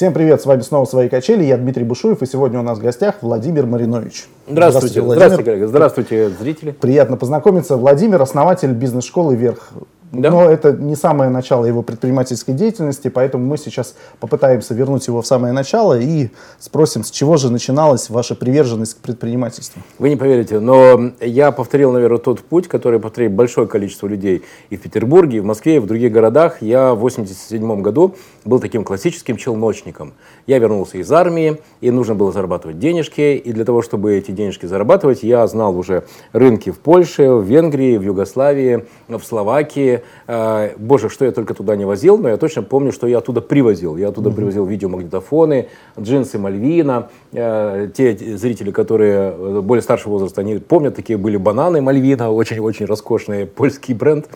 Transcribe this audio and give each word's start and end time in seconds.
Всем 0.00 0.14
привет, 0.14 0.40
с 0.40 0.46
вами 0.46 0.62
снова 0.62 0.86
«Свои 0.86 1.10
качели», 1.10 1.44
я 1.44 1.58
Дмитрий 1.58 1.84
Бушуев, 1.84 2.22
и 2.22 2.26
сегодня 2.26 2.58
у 2.58 2.62
нас 2.62 2.78
в 2.78 2.80
гостях 2.80 3.16
Владимир 3.20 3.66
Маринович. 3.66 4.28
Здравствуйте, 4.48 5.02
здравствуйте, 5.02 5.12
здравствуйте 5.12 5.44
коллега, 5.44 5.66
здравствуйте, 5.68 6.30
зрители. 6.30 6.70
Приятно 6.70 7.18
познакомиться. 7.18 7.76
Владимир– 7.76 8.22
основатель 8.22 8.72
бизнес-школы 8.72 9.36
«Вверх». 9.36 9.72
Да? 10.12 10.30
Но 10.30 10.50
это 10.50 10.72
не 10.72 10.96
самое 10.96 11.30
начало 11.30 11.64
его 11.64 11.82
предпринимательской 11.82 12.52
деятельности, 12.52 13.08
поэтому 13.08 13.46
мы 13.46 13.56
сейчас 13.56 13.94
попытаемся 14.18 14.74
вернуть 14.74 15.06
его 15.06 15.22
в 15.22 15.26
самое 15.26 15.52
начало 15.52 15.98
и 15.98 16.30
спросим, 16.58 17.04
с 17.04 17.10
чего 17.10 17.36
же 17.36 17.50
начиналась 17.50 18.10
ваша 18.10 18.34
приверженность 18.34 18.94
к 18.94 18.96
предпринимательству? 18.98 19.82
Вы 19.98 20.10
не 20.10 20.16
поверите, 20.16 20.58
но 20.58 21.12
я 21.20 21.52
повторил, 21.52 21.92
наверное, 21.92 22.18
тот 22.18 22.40
путь, 22.40 22.66
который 22.66 22.98
повторил 22.98 23.30
большое 23.30 23.68
количество 23.68 24.08
людей 24.08 24.42
и 24.68 24.76
в 24.76 24.82
Петербурге, 24.82 25.38
и 25.38 25.40
в 25.40 25.44
Москве, 25.44 25.76
и 25.76 25.78
в 25.78 25.86
других 25.86 26.10
городах. 26.10 26.60
Я 26.60 26.94
в 26.94 26.98
1987 26.98 27.82
году 27.82 28.16
был 28.44 28.58
таким 28.58 28.82
классическим 28.84 29.36
челночником. 29.36 30.14
Я 30.46 30.58
вернулся 30.58 30.98
из 30.98 31.10
армии, 31.12 31.60
и 31.80 31.90
нужно 31.92 32.16
было 32.16 32.32
зарабатывать 32.32 32.80
денежки, 32.80 33.36
и 33.36 33.52
для 33.52 33.64
того, 33.64 33.82
чтобы 33.82 34.14
эти 34.14 34.32
денежки 34.32 34.66
зарабатывать, 34.66 35.22
я 35.22 35.46
знал 35.46 35.76
уже 35.76 36.04
рынки 36.32 36.70
в 36.70 36.80
Польше, 36.80 37.30
в 37.30 37.44
Венгрии, 37.44 37.96
в 37.96 38.02
Югославии, 38.02 38.86
в 39.08 39.22
Словакии, 39.22 39.99
Э, 40.26 40.70
боже, 40.76 41.08
что 41.08 41.24
я 41.24 41.32
только 41.32 41.54
туда 41.54 41.76
не 41.76 41.84
возил, 41.84 42.18
но 42.18 42.28
я 42.28 42.36
точно 42.36 42.62
помню, 42.62 42.92
что 42.92 43.06
я 43.06 43.18
оттуда 43.18 43.40
привозил. 43.40 43.96
Я 43.96 44.08
оттуда 44.08 44.30
mm-hmm. 44.30 44.34
привозил 44.34 44.66
видеомагнитофоны, 44.66 45.68
джинсы 45.98 46.38
Мальвина. 46.38 47.08
Э, 47.32 47.88
те 47.94 48.16
зрители, 48.16 48.70
которые 48.70 49.34
э, 49.36 49.60
более 49.60 49.82
старшего 49.82 50.12
возраста, 50.12 50.40
они 50.40 50.58
помнят, 50.58 50.94
такие 50.96 51.16
были 51.18 51.36
бананы 51.36 51.80
Мальвина, 51.80 52.30
очень-очень 52.30 52.86
роскошный 52.86 53.46
польский 53.46 53.94
бренд. 53.94 54.28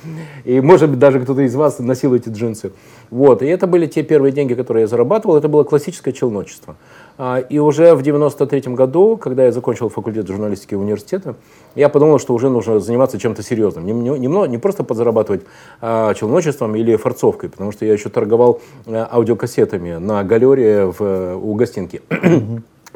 И, 0.45 0.61
может 0.61 0.91
быть, 0.91 0.98
даже 0.98 1.20
кто-то 1.20 1.42
из 1.42 1.55
вас 1.55 1.79
носил 1.79 2.15
эти 2.15 2.29
джинсы. 2.29 2.73
Вот. 3.11 3.42
И 3.42 3.47
это 3.47 3.67
были 3.67 3.87
те 3.87 4.03
первые 4.03 4.33
деньги, 4.33 4.55
которые 4.55 4.83
я 4.83 4.87
зарабатывал. 4.87 5.37
Это 5.37 5.48
было 5.48 5.65
классическое 5.65 6.12
челночество. 6.12 6.77
А, 7.17 7.39
и 7.39 7.59
уже 7.59 7.95
в 7.95 8.03
93 8.03 8.75
году, 8.75 9.17
когда 9.17 9.45
я 9.45 9.53
закончил 9.53 9.89
факультет 9.89 10.27
журналистики 10.27 10.75
университета, 10.75 11.37
я 11.75 11.89
подумал, 11.89 12.19
что 12.19 12.34
уже 12.34 12.48
нужно 12.48 12.81
заниматься 12.81 13.19
чем-то 13.19 13.43
серьезным. 13.43 13.87
Не, 13.87 13.93
не, 13.93 14.48
не 14.48 14.59
просто 14.59 14.83
подзарабатывать 14.83 15.42
а, 15.81 16.12
челночеством 16.15 16.75
или 16.75 16.97
форцовкой, 16.97 17.51
потому 17.51 17.73
что 17.73 17.85
я 17.87 17.92
еще 17.92 18.09
торговал 18.09 18.61
а, 18.87 19.09
аудиокассетами 19.12 19.97
на 19.97 20.25
галере 20.25 20.87
в, 20.87 21.37
у 21.37 21.55
гостинки. 21.55 22.03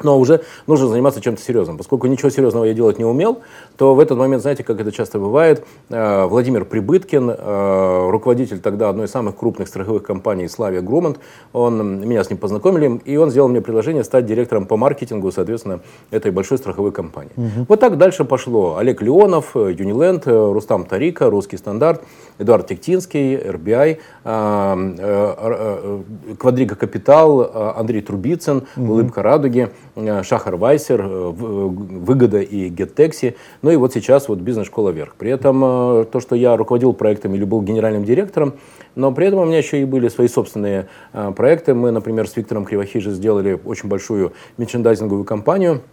Но 0.03 0.17
уже 0.17 0.41
нужно 0.67 0.87
заниматься 0.87 1.21
чем-то 1.21 1.41
серьезным. 1.41 1.77
Поскольку 1.77 2.07
ничего 2.07 2.29
серьезного 2.29 2.65
я 2.65 2.73
делать 2.73 2.99
не 2.99 3.05
умел, 3.05 3.39
то 3.77 3.95
в 3.95 3.99
этот 3.99 4.17
момент, 4.17 4.41
знаете, 4.41 4.63
как 4.63 4.79
это 4.79 4.91
часто 4.91 5.19
бывает, 5.19 5.65
э, 5.89 6.25
Владимир 6.25 6.65
Прибыткин, 6.65 7.29
э, 7.29 8.09
руководитель 8.09 8.59
тогда 8.59 8.89
одной 8.89 9.05
из 9.05 9.11
самых 9.11 9.35
крупных 9.35 9.67
страховых 9.67 10.03
компаний 10.03 10.47
Славия 10.47 10.81
Грумант, 10.81 11.19
он, 11.53 12.01
меня 12.01 12.23
с 12.23 12.29
ним 12.29 12.37
познакомили, 12.37 13.01
и 13.05 13.17
он 13.17 13.29
сделал 13.29 13.47
мне 13.47 13.61
предложение 13.61 14.03
стать 14.03 14.25
директором 14.25 14.65
по 14.65 14.77
маркетингу, 14.77 15.31
соответственно, 15.31 15.79
этой 16.11 16.31
большой 16.31 16.57
страховой 16.57 16.91
компании. 16.91 17.31
Угу. 17.37 17.65
Вот 17.69 17.79
так 17.79 17.97
дальше 17.97 18.25
пошло. 18.25 18.77
Олег 18.77 19.01
Леонов, 19.01 19.55
Юниленд, 19.55 20.27
Рустам 20.27 20.85
Тарика, 20.85 21.29
Русский 21.29 21.57
стандарт, 21.57 22.01
Эдуард 22.37 22.67
Тектинский, 22.67 23.37
РБИ, 23.37 23.99
э, 24.23 26.01
Квадрига 26.37 26.75
Капитал, 26.75 27.75
Андрей 27.77 28.01
Трубицын, 28.01 28.63
угу. 28.75 28.91
Улыбка 28.91 29.23
Радуги. 29.23 29.69
Э, 29.95 30.23
Шахар 30.23 30.55
Вайсер, 30.55 31.01
э, 31.01 31.29
Выгода 31.31 32.41
и 32.41 32.69
GetTaxi. 32.69 33.35
Ну 33.61 33.71
и 33.71 33.75
вот 33.75 33.93
сейчас 33.93 34.29
вот 34.29 34.39
бизнес-школа 34.39 34.89
вверх. 34.91 35.15
При 35.15 35.31
этом 35.31 35.63
э, 35.63 36.05
то, 36.05 36.19
что 36.19 36.35
я 36.35 36.55
руководил 36.57 36.93
проектом 36.93 37.35
или 37.35 37.43
был 37.43 37.61
генеральным 37.61 38.05
директором, 38.05 38.53
но 38.95 39.11
при 39.11 39.27
этом 39.27 39.39
у 39.39 39.45
меня 39.45 39.57
еще 39.57 39.81
и 39.81 39.85
были 39.85 40.07
свои 40.09 40.27
собственные 40.27 40.87
проекты. 41.35 41.73
Мы, 41.73 41.91
например, 41.91 42.27
с 42.27 42.35
Виктором 42.35 42.65
Кривохиже 42.65 43.11
сделали 43.11 43.59
очень 43.63 43.89
большую 43.89 44.33
мерчендайзинговую 44.57 45.25
кампанию– 45.25 45.81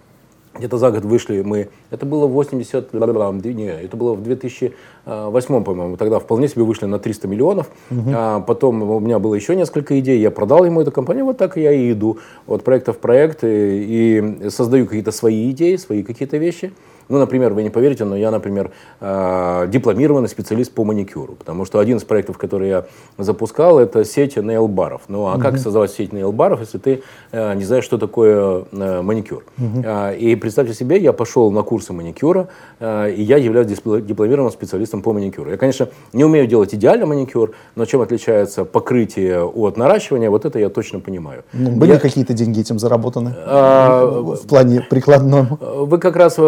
где-то 0.58 0.78
за 0.78 0.90
год 0.90 1.04
вышли 1.04 1.42
мы, 1.42 1.68
это 1.90 2.06
было 2.06 2.26
в 2.26 2.32
80, 2.32 2.92
не, 2.92 3.66
это 3.66 3.96
было 3.96 4.14
в 4.14 4.22
2008, 4.22 5.64
по-моему, 5.64 5.96
тогда 5.96 6.18
вполне 6.18 6.48
себе 6.48 6.62
вышли 6.64 6.86
на 6.86 6.98
300 6.98 7.28
миллионов, 7.28 7.70
угу. 7.90 8.10
а 8.14 8.40
потом 8.40 8.82
у 8.82 9.00
меня 9.00 9.18
было 9.18 9.34
еще 9.34 9.56
несколько 9.56 9.98
идей, 9.98 10.20
я 10.20 10.30
продал 10.30 10.64
ему 10.64 10.80
эту 10.80 10.92
компанию, 10.92 11.24
вот 11.24 11.38
так 11.38 11.56
я 11.56 11.72
и 11.72 11.92
иду, 11.92 12.18
от 12.46 12.64
проекта 12.64 12.92
в 12.92 12.98
проект, 12.98 13.44
и, 13.44 14.46
и 14.46 14.50
создаю 14.50 14.86
какие-то 14.86 15.12
свои 15.12 15.50
идеи, 15.50 15.76
свои 15.76 16.02
какие-то 16.02 16.36
вещи, 16.36 16.72
ну, 17.08 17.18
например, 17.18 17.54
вы 17.54 17.62
не 17.62 17.70
поверите, 17.70 18.04
но 18.04 18.16
я, 18.16 18.30
например, 18.30 18.70
э, 19.00 19.68
дипломированный 19.68 20.28
специалист 20.28 20.72
по 20.72 20.84
маникюру, 20.84 21.34
потому 21.34 21.64
что 21.64 21.78
один 21.78 21.98
из 21.98 22.04
проектов, 22.04 22.38
который 22.38 22.68
я 22.68 22.86
запускал, 23.18 23.78
это 23.78 24.04
сеть 24.04 24.36
нейл-баров. 24.36 25.02
Ну, 25.08 25.26
а 25.26 25.36
mm 25.36 25.46
как 25.46 25.58
создавать 25.58 25.92
сеть 25.92 26.12
нейл-баров, 26.12 26.60
если 26.60 26.78
ты 26.78 27.02
э, 27.30 27.54
не 27.54 27.64
знаешь, 27.64 27.84
что 27.84 27.98
такое 27.98 28.64
э, 28.72 29.02
маникюр? 29.02 29.44
mm 29.58 30.18
И 30.18 30.34
представьте 30.36 30.74
себе, 30.74 30.98
я 30.98 31.12
пошел 31.12 31.50
на 31.52 31.62
курсы 31.62 31.92
маникюра, 31.92 32.48
и 32.80 33.22
я 33.22 33.36
являюсь 33.36 33.68
дипломированным 33.68 34.52
специалистом 34.52 35.02
по 35.02 35.12
маникюру. 35.12 35.50
Я, 35.50 35.56
конечно, 35.56 35.88
не 36.12 36.24
умею 36.24 36.46
делать 36.46 36.74
идеальный 36.74 37.06
маникюр, 37.06 37.52
но 37.76 37.84
чем 37.84 38.00
отличается 38.00 38.64
покрытие 38.64 39.44
от 39.44 39.76
наращивания, 39.76 40.30
вот 40.30 40.44
это 40.44 40.58
я 40.58 40.68
точно 40.68 41.00
понимаю. 41.00 41.44
Ну, 41.52 41.70
были 41.70 41.92
я... 41.92 41.98
какие-то 41.98 42.34
деньги 42.34 42.60
этим 42.60 42.78
заработаны 42.78 43.34
а, 43.36 44.04
в 44.06 44.46
плане 44.46 44.80
прикладном? 44.80 45.58
Вы 45.60 45.98
как 45.98 46.16
раз 46.16 46.38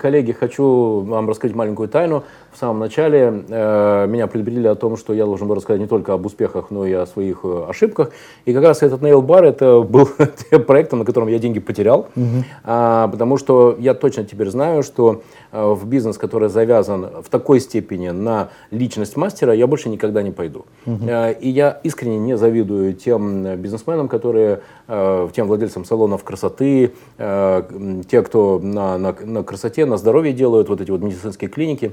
коллеги, 0.00 0.32
хочу 0.32 1.00
вам 1.00 1.28
рассказать 1.28 1.56
маленькую 1.56 1.88
тайну. 1.88 2.24
В 2.52 2.58
самом 2.58 2.80
начале 2.80 3.44
э, 3.48 4.06
меня 4.06 4.26
предупредили 4.26 4.66
о 4.66 4.74
том, 4.74 4.96
что 4.96 5.14
я 5.14 5.24
должен 5.24 5.48
был 5.48 5.54
рассказать 5.54 5.80
не 5.80 5.86
только 5.86 6.12
об 6.12 6.26
успехах, 6.26 6.70
но 6.70 6.86
и 6.86 6.92
о 6.92 7.06
своих 7.06 7.40
э, 7.44 7.64
ошибках. 7.68 8.10
И 8.44 8.52
как 8.52 8.62
раз 8.62 8.82
этот 8.82 9.00
Nail 9.00 9.22
Bar 9.22 9.44
это 9.44 9.80
был 9.82 10.08
проектом, 10.66 11.00
на 11.00 11.04
котором 11.04 11.28
я 11.28 11.38
деньги 11.38 11.60
потерял, 11.60 12.08
угу. 12.14 12.44
а, 12.64 13.08
потому 13.08 13.36
что 13.38 13.76
я 13.78 13.94
точно 13.94 14.24
теперь 14.24 14.50
знаю, 14.50 14.82
что 14.82 15.12
э, 15.12 15.22
в 15.52 15.86
бизнес, 15.86 16.16
который 16.16 16.48
завязан 16.48 17.22
в 17.22 17.28
такой 17.28 17.60
степени 17.60 18.08
на 18.08 18.48
личность 18.70 19.16
мастера, 19.16 19.52
я 19.52 19.66
больше 19.66 19.90
никогда 19.90 20.22
не 20.22 20.30
пойду. 20.30 20.64
Угу. 20.86 21.06
Э, 21.06 21.34
и 21.38 21.48
я 21.48 21.78
искренне 21.84 22.18
не 22.18 22.36
завидую 22.36 22.94
тем 22.94 23.56
бизнесменам, 23.56 24.08
которые, 24.08 24.62
э, 24.88 25.28
тем 25.34 25.46
владельцам 25.46 25.84
салонов 25.84 26.24
красоты, 26.24 26.92
э, 27.18 28.02
те, 28.08 28.22
кто 28.22 28.58
на, 28.62 28.98
на, 28.98 29.12
на 29.12 29.42
красоте, 29.44 29.84
на 29.84 29.98
здоровье 29.98 30.32
делают 30.32 30.68
вот 30.68 30.80
эти 30.80 30.90
вот 30.90 31.02
медицинские 31.02 31.50
клиники. 31.50 31.92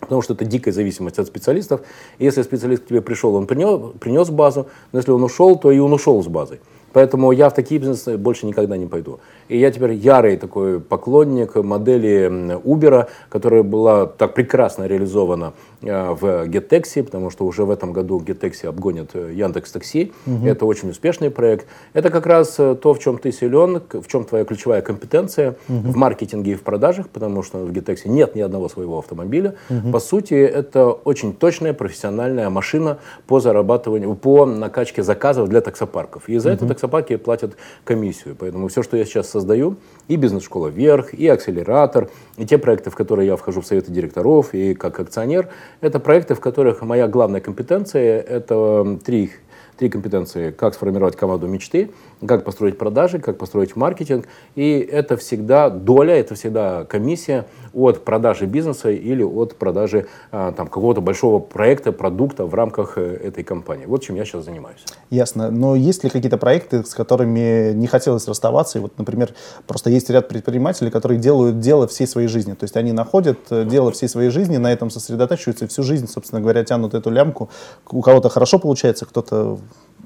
Потому 0.00 0.22
что 0.22 0.34
это 0.34 0.44
дикая 0.44 0.72
зависимость 0.72 1.18
от 1.18 1.26
специалистов. 1.26 1.80
Если 2.18 2.42
специалист 2.42 2.84
к 2.84 2.88
тебе 2.88 3.00
пришел, 3.00 3.34
он 3.34 3.46
принес, 3.46 3.94
принес 3.98 4.28
базу, 4.28 4.66
но 4.92 4.98
если 4.98 5.12
он 5.12 5.22
ушел, 5.22 5.56
то 5.56 5.72
и 5.72 5.78
он 5.78 5.92
ушел 5.92 6.22
с 6.22 6.26
базой. 6.26 6.60
Поэтому 6.94 7.32
я 7.32 7.48
в 7.50 7.54
такие 7.54 7.80
бизнесы 7.80 8.16
больше 8.16 8.46
никогда 8.46 8.76
не 8.76 8.86
пойду. 8.86 9.18
И 9.48 9.58
я 9.58 9.70
теперь 9.70 9.92
ярый 9.92 10.36
такой 10.36 10.80
поклонник 10.80 11.56
модели 11.56 12.54
Uber, 12.64 13.08
которая 13.28 13.62
была 13.62 14.06
так 14.06 14.34
прекрасно 14.34 14.86
реализована 14.86 15.52
э, 15.82 16.10
в 16.12 16.46
GetTaxi, 16.46 17.02
потому 17.02 17.30
что 17.30 17.44
уже 17.44 17.64
в 17.64 17.70
этом 17.70 17.92
году 17.92 18.20
GetTaxi 18.20 18.68
обгонит 18.68 19.10
э, 19.14 19.32
Яндекс 19.34 19.72
Такси. 19.72 20.12
Угу. 20.26 20.46
Это 20.46 20.66
очень 20.66 20.90
успешный 20.90 21.30
проект. 21.30 21.66
Это 21.92 22.10
как 22.10 22.26
раз 22.26 22.54
э, 22.58 22.74
то, 22.74 22.94
в 22.94 22.98
чем 23.00 23.18
ты 23.18 23.32
силен, 23.32 23.82
в 23.92 24.06
чем 24.06 24.24
твоя 24.24 24.44
ключевая 24.44 24.80
компетенция 24.80 25.56
угу. 25.68 25.92
в 25.92 25.96
маркетинге 25.96 26.52
и 26.52 26.54
в 26.54 26.62
продажах, 26.62 27.08
потому 27.08 27.42
что 27.42 27.58
в 27.58 27.70
GetTaxi 27.70 28.08
нет 28.08 28.36
ни 28.36 28.40
одного 28.40 28.68
своего 28.68 28.98
автомобиля. 28.98 29.56
Угу. 29.68 29.90
По 29.90 29.98
сути, 29.98 30.34
это 30.34 30.86
очень 30.90 31.34
точная 31.34 31.74
профессиональная 31.74 32.50
машина 32.50 32.98
по 33.26 33.40
зарабатыванию, 33.40 34.14
по 34.14 34.46
накачке 34.46 35.02
заказов 35.02 35.48
для 35.48 35.60
таксопарков. 35.60 36.28
И 36.28 36.38
за 36.38 36.50
угу. 36.50 36.56
это 36.56 36.66
таксопарки 36.84 37.16
платят 37.16 37.56
комиссию. 37.84 38.36
Поэтому 38.38 38.68
все, 38.68 38.82
что 38.82 38.96
я 38.96 39.04
сейчас 39.04 39.30
создаю, 39.30 39.76
и 40.08 40.16
бизнес-школа 40.16 40.68
«Вверх», 40.68 41.14
и 41.14 41.26
акселератор, 41.28 42.10
и 42.36 42.44
те 42.46 42.58
проекты, 42.58 42.90
в 42.90 42.94
которые 42.94 43.26
я 43.26 43.36
вхожу 43.36 43.60
в 43.60 43.66
советы 43.66 43.90
директоров, 43.90 44.54
и 44.54 44.74
как 44.74 45.00
акционер, 45.00 45.48
это 45.80 45.98
проекты, 45.98 46.34
в 46.34 46.40
которых 46.40 46.82
моя 46.82 47.08
главная 47.08 47.40
компетенция– 47.40 48.20
это 48.28 48.98
три 49.04 49.30
три 49.76 49.88
компетенции. 49.88 50.50
Как 50.50 50.74
сформировать 50.74 51.16
команду 51.16 51.46
мечты, 51.46 51.90
как 52.26 52.44
построить 52.44 52.78
продажи, 52.78 53.18
как 53.18 53.38
построить 53.38 53.76
маркетинг. 53.76 54.26
И 54.54 54.78
это 54.78 55.16
всегда 55.16 55.70
доля, 55.70 56.14
это 56.14 56.34
всегда 56.34 56.84
комиссия 56.84 57.46
от 57.72 58.04
продажи 58.04 58.46
бизнеса 58.46 58.90
или 58.90 59.22
от 59.22 59.56
продажи 59.56 60.06
а, 60.30 60.52
там, 60.52 60.68
какого-то 60.68 61.00
большого 61.00 61.40
проекта, 61.40 61.92
продукта 61.92 62.46
в 62.46 62.54
рамках 62.54 62.98
э, 62.98 63.16
этой 63.24 63.42
компании. 63.42 63.86
Вот 63.86 64.02
чем 64.02 64.16
я 64.16 64.24
сейчас 64.24 64.44
занимаюсь. 64.44 64.84
Ясно. 65.10 65.50
Но 65.50 65.74
есть 65.74 66.04
ли 66.04 66.10
какие-то 66.10 66.38
проекты, 66.38 66.84
с 66.84 66.94
которыми 66.94 67.72
не 67.72 67.86
хотелось 67.86 68.28
расставаться? 68.28 68.78
И 68.78 68.80
вот, 68.80 68.96
например, 68.98 69.34
просто 69.66 69.90
есть 69.90 70.08
ряд 70.10 70.28
предпринимателей, 70.28 70.90
которые 70.90 71.18
делают 71.18 71.58
дело 71.58 71.88
всей 71.88 72.06
своей 72.06 72.28
жизни. 72.28 72.52
То 72.52 72.64
есть 72.64 72.76
они 72.76 72.92
находят 72.92 73.38
э, 73.50 73.64
дело 73.64 73.90
всей 73.90 74.08
своей 74.08 74.30
жизни, 74.30 74.56
на 74.56 74.72
этом 74.72 74.90
сосредотачиваются 74.90 75.64
и 75.64 75.68
всю 75.68 75.82
жизнь, 75.82 76.06
собственно 76.06 76.40
говоря, 76.40 76.64
тянут 76.64 76.94
эту 76.94 77.10
лямку. 77.10 77.50
У 77.90 78.00
кого-то 78.02 78.28
хорошо 78.28 78.58
получается, 78.58 79.04
кто-то 79.04 79.58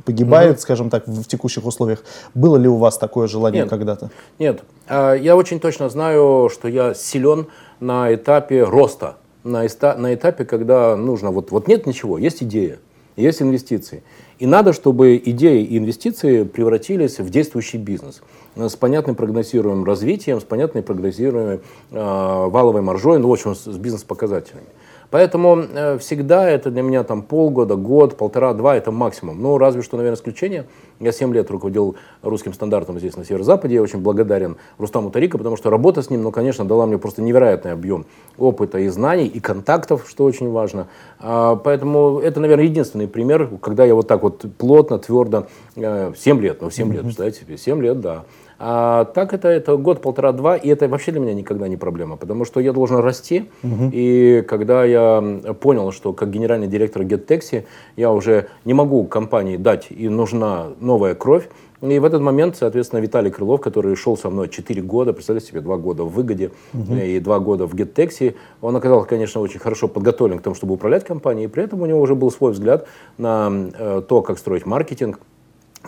погибает, 0.04 0.52
угу. 0.52 0.60
скажем 0.60 0.90
так, 0.90 1.06
в 1.06 1.24
текущих 1.24 1.66
условиях. 1.66 2.02
Было 2.34 2.56
ли 2.56 2.68
у 2.68 2.76
вас 2.76 2.98
такое 2.98 3.26
желание 3.28 3.66
когда-то? 3.66 4.10
Нет. 4.38 4.62
А, 4.86 5.14
я 5.14 5.36
очень 5.36 5.60
точно 5.60 5.88
знаю, 5.88 6.50
что 6.52 6.68
я 6.68 6.94
силен 6.94 7.46
на 7.80 8.14
этапе 8.14 8.64
роста, 8.64 9.16
на, 9.44 9.66
на 9.96 10.14
этапе, 10.14 10.44
когда 10.44 10.96
нужно, 10.96 11.30
вот, 11.30 11.50
вот 11.50 11.68
нет 11.68 11.86
ничего, 11.86 12.18
есть 12.18 12.42
идея. 12.42 12.78
есть 13.16 13.42
инвестиции. 13.42 14.02
И 14.38 14.46
надо, 14.46 14.72
чтобы 14.72 15.20
идеи 15.24 15.64
и 15.64 15.78
инвестиции 15.78 16.44
превратились 16.44 17.18
в 17.18 17.28
действующий 17.28 17.78
бизнес 17.78 18.22
с 18.56 18.76
понятным 18.76 19.16
прогнозируемым 19.16 19.84
развитием, 19.84 20.40
с 20.40 20.44
понятной 20.44 20.82
прогнозируемой 20.82 21.56
э, 21.56 21.60
валовой 21.90 22.82
маржой, 22.82 23.18
ну, 23.18 23.28
в 23.28 23.32
общем, 23.32 23.54
с, 23.54 23.64
с 23.64 23.76
бизнес-показателями. 23.76 24.66
Поэтому 25.10 25.56
э, 25.56 25.98
всегда 25.98 26.48
это 26.48 26.70
для 26.70 26.82
меня 26.82 27.02
там 27.02 27.22
полгода, 27.22 27.76
год, 27.76 28.16
полтора-два 28.16 28.76
это 28.76 28.90
максимум. 28.90 29.40
Ну, 29.40 29.56
разве 29.56 29.82
что, 29.82 29.96
наверное, 29.96 30.16
исключение. 30.16 30.66
Я 31.00 31.12
7 31.12 31.32
лет 31.32 31.50
руководил 31.50 31.96
русским 32.22 32.52
стандартом 32.52 32.98
здесь 32.98 33.16
на 33.16 33.24
Северо-Западе. 33.24 33.76
Я 33.76 33.82
очень 33.82 34.00
благодарен 34.00 34.56
Рустаму 34.76 35.10
Тарика, 35.10 35.38
потому 35.38 35.56
что 35.56 35.70
работа 35.70 36.02
с 36.02 36.10
ним, 36.10 36.22
ну, 36.22 36.30
конечно, 36.30 36.64
дала 36.64 36.86
мне 36.86 36.98
просто 36.98 37.22
невероятный 37.22 37.72
объем 37.72 38.04
опыта 38.36 38.78
и 38.78 38.88
знаний, 38.88 39.26
и 39.26 39.40
контактов, 39.40 40.06
что 40.08 40.24
очень 40.24 40.50
важно. 40.50 40.88
А, 41.20 41.56
поэтому 41.56 42.18
это, 42.18 42.40
наверное, 42.40 42.64
единственный 42.64 43.08
пример, 43.08 43.48
когда 43.62 43.84
я 43.84 43.94
вот 43.94 44.08
так 44.08 44.22
вот 44.22 44.44
плотно, 44.58 44.98
твердо, 44.98 45.46
э, 45.76 46.12
7 46.16 46.40
лет, 46.40 46.60
ну, 46.60 46.70
7 46.70 46.92
лет, 46.92 47.02
представляете 47.02 47.40
себе, 47.40 47.56
7 47.56 47.80
лет, 47.82 48.00
да. 48.00 48.24
А 48.58 49.04
так 49.04 49.32
это, 49.32 49.48
это 49.48 49.76
год, 49.76 50.02
полтора, 50.02 50.32
два, 50.32 50.56
и 50.56 50.68
это 50.68 50.88
вообще 50.88 51.12
для 51.12 51.20
меня 51.20 51.34
никогда 51.34 51.68
не 51.68 51.76
проблема, 51.76 52.16
потому 52.16 52.44
что 52.44 52.58
я 52.58 52.72
должен 52.72 52.98
расти. 52.98 53.50
Угу. 53.62 53.90
И 53.92 54.42
когда 54.48 54.84
я 54.84 55.40
понял, 55.60 55.92
что 55.92 56.12
как 56.12 56.30
генеральный 56.30 56.66
директор 56.66 57.02
GetTaxi 57.02 57.64
я 57.96 58.12
уже 58.12 58.48
не 58.64 58.74
могу 58.74 59.04
компании 59.04 59.56
дать, 59.56 59.86
и 59.90 60.08
нужна 60.08 60.68
новая 60.80 61.14
кровь, 61.14 61.48
и 61.80 61.98
в 62.00 62.04
этот 62.04 62.20
момент, 62.20 62.56
соответственно, 62.56 62.98
Виталий 62.98 63.30
Крылов, 63.30 63.60
который 63.60 63.94
шел 63.94 64.16
со 64.16 64.30
мной 64.30 64.48
4 64.48 64.82
года, 64.82 65.12
представляете 65.12 65.50
себе, 65.50 65.60
2 65.60 65.76
года 65.76 66.02
в 66.02 66.12
выгоде 66.12 66.50
угу. 66.74 66.94
и 66.94 67.20
2 67.20 67.38
года 67.38 67.66
в 67.66 67.74
GetTaxi, 67.74 68.34
он 68.60 68.74
оказался, 68.74 69.08
конечно, 69.08 69.40
очень 69.40 69.60
хорошо 69.60 69.86
подготовлен 69.86 70.40
к 70.40 70.42
тому, 70.42 70.56
чтобы 70.56 70.74
управлять 70.74 71.04
компанией, 71.04 71.44
и 71.44 71.48
при 71.48 71.62
этом 71.62 71.80
у 71.80 71.86
него 71.86 72.00
уже 72.00 72.16
был 72.16 72.32
свой 72.32 72.50
взгляд 72.50 72.88
на 73.16 73.70
э, 73.78 74.02
то, 74.08 74.22
как 74.22 74.38
строить 74.38 74.66
маркетинг, 74.66 75.20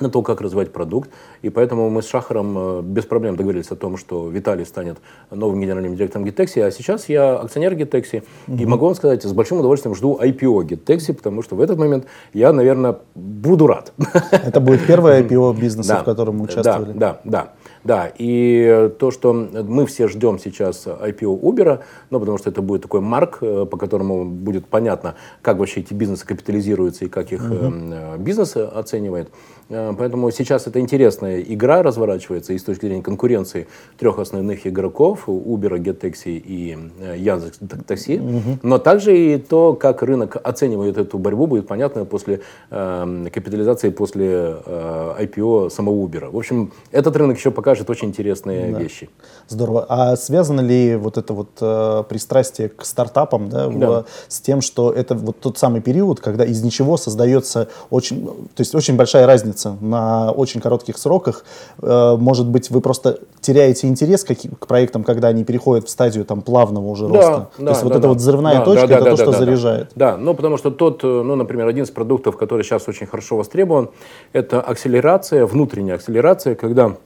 на 0.00 0.10
то, 0.10 0.22
как 0.22 0.40
развивать 0.40 0.72
продукт. 0.72 1.10
И 1.42 1.50
поэтому 1.50 1.90
мы 1.90 2.02
с 2.02 2.08
Шахаром 2.08 2.56
э, 2.58 2.82
без 2.82 3.04
проблем 3.04 3.36
договорились 3.36 3.70
о 3.70 3.76
том, 3.76 3.96
что 3.96 4.28
Виталий 4.28 4.64
станет 4.64 4.98
новым 5.30 5.60
генеральным 5.60 5.94
директором 5.96 6.26
GetTaxi, 6.26 6.62
а 6.62 6.70
сейчас 6.70 7.08
я 7.08 7.36
акционер 7.36 7.74
GetTaxi. 7.74 8.22
Угу. 8.48 8.56
И 8.56 8.66
могу 8.66 8.86
вам 8.86 8.94
сказать, 8.94 9.22
с 9.22 9.32
большим 9.32 9.58
удовольствием 9.58 9.94
жду 9.94 10.18
IPO 10.20 10.62
GetTaxi, 10.66 11.12
потому 11.12 11.42
что 11.42 11.56
в 11.56 11.60
этот 11.60 11.78
момент 11.78 12.06
я, 12.32 12.52
наверное, 12.52 12.98
буду 13.14 13.66
рад. 13.66 13.92
Это 14.30 14.60
будет 14.60 14.86
первое 14.86 15.22
IPO 15.22 15.58
бизнеса, 15.58 15.98
в 16.00 16.04
котором 16.04 16.38
мы 16.38 16.44
участвовали. 16.44 16.92
Да, 16.92 17.20
да, 17.24 17.30
да. 17.30 17.52
Да, 17.82 18.12
и 18.18 18.90
то, 18.98 19.10
что 19.10 19.32
мы 19.32 19.86
все 19.86 20.06
ждем 20.06 20.38
сейчас 20.38 20.86
IPO 20.86 21.40
Uber, 21.40 21.80
ну, 22.10 22.20
потому 22.20 22.36
что 22.36 22.50
это 22.50 22.60
будет 22.60 22.82
такой 22.82 23.00
марк, 23.00 23.38
э, 23.40 23.64
по 23.64 23.78
которому 23.78 24.26
будет 24.26 24.66
понятно, 24.66 25.14
как 25.40 25.58
вообще 25.58 25.80
эти 25.80 25.94
бизнесы 25.94 26.26
капитализируются 26.26 27.06
и 27.06 27.08
как 27.08 27.32
их 27.32 27.42
угу. 27.42 27.72
бизнес 28.18 28.56
оценивает. 28.56 29.30
Э, 29.70 29.94
поэтому 29.96 30.30
сейчас 30.30 30.66
это 30.66 30.78
интересная 30.80 31.40
игра 31.40 31.82
разворачивается 31.82 32.52
и 32.52 32.58
с 32.58 32.62
точки 32.62 32.86
зрения 32.86 33.02
конкуренции 33.02 33.66
трех 33.98 34.18
основных 34.18 34.66
игроков 34.66 35.26
Uber, 35.26 35.78
GetTaxi 35.78 36.36
и 36.38 36.78
Яндекс 37.16 37.60
Такси. 37.86 38.18
Угу. 38.18 38.58
Но 38.62 38.78
также 38.78 39.16
и 39.16 39.38
то, 39.38 39.72
как 39.72 40.02
рынок 40.02 40.36
оценивает 40.42 40.98
эту 40.98 41.18
борьбу, 41.18 41.46
будет 41.46 41.66
понятно 41.66 42.04
после 42.04 42.42
э, 42.70 43.26
капитализации, 43.32 43.88
после 43.88 44.56
э, 44.66 45.14
IPO 45.20 45.70
самого 45.70 46.06
Uber. 46.06 46.30
В 46.30 46.36
общем, 46.36 46.72
этот 46.92 47.16
рынок 47.16 47.38
еще 47.38 47.50
пока 47.50 47.70
покажет 47.70 47.88
очень 47.90 48.08
интересные 48.08 48.72
да. 48.72 48.80
вещи. 48.80 49.08
Здорово. 49.48 49.86
А 49.88 50.16
связано 50.16 50.60
ли 50.60 50.96
вот 50.96 51.18
это 51.18 51.32
вот 51.32 51.50
э, 51.60 52.02
пристрастие 52.08 52.68
к 52.68 52.84
стартапам 52.84 53.48
да, 53.48 53.68
да. 53.68 53.88
В, 53.88 54.06
с 54.26 54.40
тем, 54.40 54.60
что 54.60 54.90
это 54.90 55.14
вот 55.14 55.38
тот 55.38 55.56
самый 55.56 55.80
период, 55.80 56.20
когда 56.20 56.44
из 56.44 56.62
ничего 56.64 56.96
создается 56.96 57.68
очень, 57.90 58.26
то 58.26 58.60
есть 58.60 58.74
очень 58.74 58.96
большая 58.96 59.26
разница 59.26 59.59
на 59.80 60.30
очень 60.30 60.60
коротких 60.60 60.98
сроках. 60.98 61.44
Э, 61.82 62.16
может 62.18 62.46
быть, 62.46 62.70
вы 62.70 62.80
просто 62.80 63.20
теряете 63.40 63.86
интерес 63.86 64.24
к, 64.24 64.34
к 64.34 64.66
проектам, 64.66 65.04
когда 65.04 65.28
они 65.28 65.44
переходят 65.44 65.86
в 65.86 65.90
стадию 65.90 66.24
там 66.24 66.42
плавного 66.42 66.86
уже 66.86 67.08
да, 67.08 67.14
роста. 67.14 67.50
Да, 67.58 67.64
то 67.64 67.70
есть 67.70 67.80
да, 67.80 67.84
вот 67.84 67.92
да, 67.92 67.94
эта 67.94 68.02
да. 68.02 68.08
вот 68.08 68.16
взрывная 68.18 68.58
да, 68.58 68.64
точка, 68.64 68.86
да, 68.86 68.94
это 68.96 69.04
да, 69.04 69.10
то, 69.10 69.16
да, 69.16 69.22
что 69.22 69.32
да, 69.32 69.38
заряжает. 69.38 69.92
Да. 69.94 70.12
да, 70.12 70.16
ну 70.16 70.34
потому 70.34 70.56
что 70.56 70.70
тот, 70.70 71.04
э, 71.04 71.06
ну, 71.06 71.36
например, 71.36 71.66
один 71.66 71.84
из 71.84 71.90
продуктов, 71.90 72.36
который 72.36 72.62
сейчас 72.62 72.88
очень 72.88 73.06
хорошо 73.06 73.36
востребован, 73.36 73.90
это 74.32 74.60
акселерация, 74.60 75.46
внутренняя 75.46 75.96
акселерация, 75.96 76.54
когда 76.54 76.96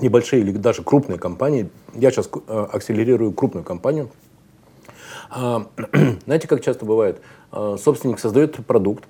небольшие 0.00 0.42
или 0.42 0.52
даже 0.52 0.82
крупные 0.82 1.18
компании, 1.18 1.70
я 1.94 2.10
сейчас 2.10 2.28
э, 2.48 2.66
акселерирую 2.72 3.32
крупную 3.32 3.64
компанию, 3.64 4.10
а, 5.30 5.66
знаете, 6.24 6.48
как 6.48 6.62
часто 6.62 6.84
бывает, 6.84 7.20
собственник 7.78 8.18
создает 8.18 8.56
продукт, 8.66 9.04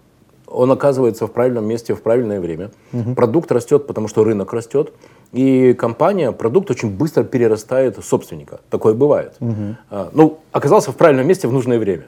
он 0.54 0.70
оказывается 0.70 1.26
в 1.26 1.32
правильном 1.32 1.66
месте 1.66 1.94
в 1.94 2.02
правильное 2.02 2.40
время, 2.40 2.70
угу. 2.92 3.14
продукт 3.14 3.50
растет, 3.52 3.86
потому 3.86 4.08
что 4.08 4.24
рынок 4.24 4.52
растет, 4.52 4.92
и 5.32 5.74
компания, 5.74 6.32
продукт 6.32 6.70
очень 6.70 6.90
быстро 6.90 7.24
перерастает 7.24 8.02
собственника. 8.04 8.60
Такое 8.70 8.94
бывает. 8.94 9.34
Угу. 9.40 10.08
Ну, 10.12 10.38
оказался 10.52 10.92
в 10.92 10.96
правильном 10.96 11.26
месте 11.26 11.48
в 11.48 11.52
нужное 11.52 11.78
время. 11.78 12.04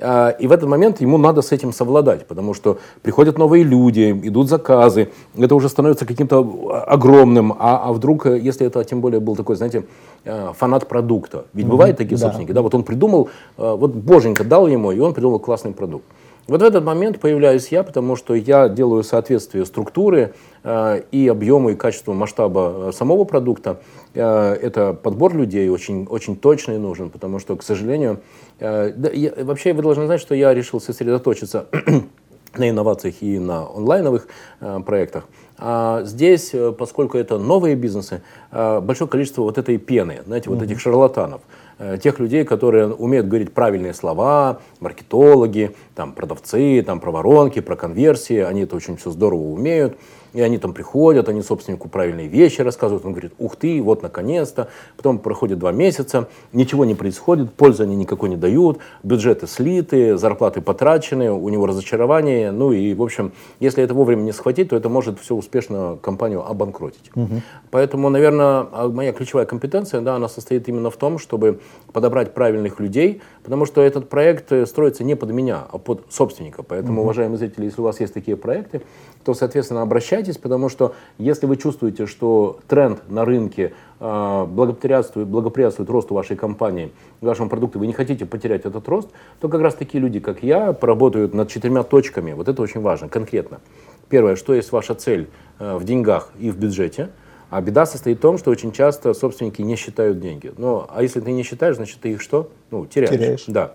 А, 0.00 0.30
и 0.30 0.46
в 0.46 0.52
этот 0.52 0.68
момент 0.68 1.00
ему 1.00 1.18
надо 1.18 1.42
с 1.42 1.52
этим 1.52 1.72
совладать, 1.72 2.26
потому 2.26 2.54
что 2.54 2.78
приходят 3.02 3.38
новые 3.38 3.64
люди, 3.64 4.12
идут 4.22 4.48
заказы, 4.48 5.08
это 5.36 5.54
уже 5.54 5.68
становится 5.68 6.06
каким-то 6.06 6.84
огромным. 6.86 7.52
А, 7.52 7.82
а 7.84 7.92
вдруг, 7.92 8.26
э, 8.26 8.38
если 8.38 8.66
это 8.66 8.84
тем 8.84 9.00
более 9.00 9.20
был 9.20 9.34
такой, 9.34 9.56
знаете, 9.56 9.84
э, 10.24 10.52
фанат 10.56 10.86
продукта, 10.86 11.46
ведь 11.52 11.66
mm-hmm. 11.66 11.68
бывают 11.68 11.96
такие 11.96 12.16
собственники, 12.16 12.48
да. 12.48 12.56
да, 12.56 12.62
вот 12.62 12.74
он 12.74 12.84
придумал, 12.84 13.28
э, 13.56 13.76
вот 13.76 13.92
боженька 13.92 14.44
дал 14.44 14.68
ему, 14.68 14.92
и 14.92 15.00
он 15.00 15.14
придумал 15.14 15.40
классный 15.40 15.72
продукт. 15.72 16.04
Вот 16.48 16.62
в 16.62 16.64
этот 16.64 16.82
момент 16.82 17.20
появляюсь 17.20 17.68
я, 17.68 17.82
потому 17.82 18.16
что 18.16 18.34
я 18.34 18.70
делаю 18.70 19.02
соответствие 19.02 19.66
структуры 19.66 20.32
э, 20.64 21.02
и 21.12 21.28
объему, 21.28 21.68
и 21.68 21.74
качеству 21.74 22.14
масштаба 22.14 22.88
э, 22.88 22.92
самого 22.92 23.24
продукта. 23.24 23.80
Э, 24.14 24.54
это 24.54 24.94
подбор 24.94 25.36
людей 25.36 25.68
очень, 25.68 26.06
очень 26.06 26.36
точный 26.36 26.78
нужен, 26.78 27.10
потому 27.10 27.38
что, 27.38 27.54
к 27.54 27.62
сожалению, 27.62 28.20
э, 28.60 28.94
да, 28.96 29.10
я, 29.10 29.32
вообще 29.44 29.74
вы 29.74 29.82
должны 29.82 30.06
знать, 30.06 30.22
что 30.22 30.34
я 30.34 30.54
решил 30.54 30.80
сосредоточиться 30.80 31.66
на 32.56 32.70
инновациях 32.70 33.16
и 33.20 33.38
на 33.38 33.66
онлайновых 33.66 34.26
э, 34.60 34.80
проектах. 34.86 35.24
А 35.58 36.02
здесь, 36.04 36.54
поскольку 36.78 37.18
это 37.18 37.36
новые 37.38 37.76
бизнесы, 37.76 38.22
э, 38.52 38.80
большое 38.80 39.10
количество 39.10 39.42
вот 39.42 39.58
этой 39.58 39.76
пены, 39.76 40.20
знаете, 40.24 40.48
mm-hmm. 40.48 40.54
вот 40.54 40.62
этих 40.62 40.80
шарлатанов. 40.80 41.42
Э, 41.78 41.96
тех 41.96 42.18
людей, 42.18 42.44
которые 42.44 42.88
умеют 42.88 43.28
говорить 43.28 43.52
правильные 43.52 43.94
слова, 43.94 44.60
маркетологи, 44.80 45.76
там, 45.94 46.12
продавцы, 46.12 46.82
там, 46.82 46.98
про 46.98 47.12
воронки, 47.12 47.60
про 47.60 47.76
конверсии, 47.76 48.38
они 48.38 48.62
это 48.62 48.74
очень 48.74 48.96
все 48.96 49.10
здорово 49.10 49.42
умеют. 49.42 49.96
И 50.32 50.40
они 50.40 50.58
там 50.58 50.72
приходят, 50.72 51.28
они 51.28 51.42
собственнику 51.42 51.88
правильные 51.88 52.28
вещи 52.28 52.60
рассказывают. 52.60 53.04
Он 53.04 53.12
говорит, 53.12 53.32
ух 53.38 53.56
ты, 53.56 53.80
вот 53.82 54.02
наконец-то. 54.02 54.68
Потом 54.96 55.18
проходит 55.18 55.58
два 55.58 55.72
месяца, 55.72 56.28
ничего 56.52 56.84
не 56.84 56.94
происходит, 56.94 57.52
пользы 57.52 57.84
они 57.84 57.96
никакой 57.96 58.28
не 58.28 58.36
дают, 58.36 58.78
бюджеты 59.02 59.46
слиты, 59.46 60.16
зарплаты 60.16 60.60
потрачены, 60.60 61.30
у 61.30 61.48
него 61.48 61.66
разочарование. 61.66 62.50
Ну 62.50 62.72
и, 62.72 62.94
в 62.94 63.02
общем, 63.02 63.32
если 63.60 63.82
это 63.82 63.94
вовремя 63.94 64.22
не 64.22 64.32
схватить, 64.32 64.70
то 64.70 64.76
это 64.76 64.88
может 64.88 65.18
все 65.20 65.34
успешно 65.34 65.98
компанию 66.00 66.44
обанкротить. 66.44 67.10
Угу. 67.14 67.42
Поэтому, 67.70 68.08
наверное, 68.08 68.66
а, 68.72 68.88
моя 68.88 69.12
ключевая 69.12 69.46
компетенция, 69.46 70.00
да, 70.00 70.16
она 70.16 70.28
состоит 70.28 70.68
именно 70.68 70.90
в 70.90 70.96
том, 70.96 71.18
чтобы 71.18 71.60
подобрать 71.92 72.34
правильных 72.34 72.80
людей, 72.80 73.22
потому 73.42 73.66
что 73.66 73.82
этот 73.82 74.08
проект 74.08 74.52
э, 74.52 74.66
строится 74.66 75.04
не 75.04 75.16
под 75.16 75.30
меня, 75.30 75.66
а 75.70 75.78
под 75.78 76.04
собственника. 76.10 76.62
Поэтому, 76.62 77.00
угу. 77.00 77.02
уважаемые 77.02 77.38
зрители, 77.38 77.66
если 77.66 77.80
у 77.80 77.84
вас 77.84 78.00
есть 78.00 78.14
такие 78.14 78.36
проекты, 78.36 78.82
то, 79.24 79.34
соответственно, 79.34 79.82
обращайтесь, 79.82 80.17
потому 80.38 80.68
что 80.68 80.94
если 81.18 81.46
вы 81.46 81.56
чувствуете, 81.56 82.06
что 82.06 82.58
тренд 82.68 83.08
на 83.08 83.24
рынке 83.24 83.72
э, 84.00 84.44
благоприятствует, 84.46 85.28
благоприятствует 85.28 85.88
росту 85.90 86.14
вашей 86.14 86.36
компании, 86.36 86.92
вашему 87.20 87.48
продукту, 87.48 87.78
вы 87.78 87.86
не 87.86 87.92
хотите 87.92 88.26
потерять 88.26 88.64
этот 88.64 88.88
рост, 88.88 89.08
то 89.40 89.48
как 89.48 89.60
раз 89.60 89.74
такие 89.74 90.00
люди, 90.00 90.20
как 90.20 90.42
я, 90.42 90.72
поработают 90.72 91.34
над 91.34 91.48
четырьмя 91.48 91.82
точками. 91.82 92.32
Вот 92.32 92.48
это 92.48 92.60
очень 92.62 92.80
важно, 92.80 93.08
конкретно. 93.08 93.60
Первое, 94.08 94.36
что 94.36 94.54
есть 94.54 94.72
ваша 94.72 94.94
цель 94.94 95.28
э, 95.58 95.76
в 95.76 95.84
деньгах 95.84 96.30
и 96.38 96.50
в 96.50 96.58
бюджете. 96.58 97.10
А 97.50 97.62
беда 97.62 97.86
состоит 97.86 98.18
в 98.18 98.20
том, 98.20 98.36
что 98.36 98.50
очень 98.50 98.72
часто 98.72 99.14
собственники 99.14 99.62
не 99.62 99.76
считают 99.76 100.20
деньги. 100.20 100.52
Но, 100.58 100.86
а 100.90 101.02
если 101.02 101.20
ты 101.20 101.32
не 101.32 101.42
считаешь, 101.42 101.76
значит 101.76 102.00
ты 102.00 102.12
их 102.12 102.20
что? 102.20 102.50
Ну, 102.70 102.84
теряешь. 102.86 103.10
теряешь. 103.10 103.44
Да. 103.46 103.72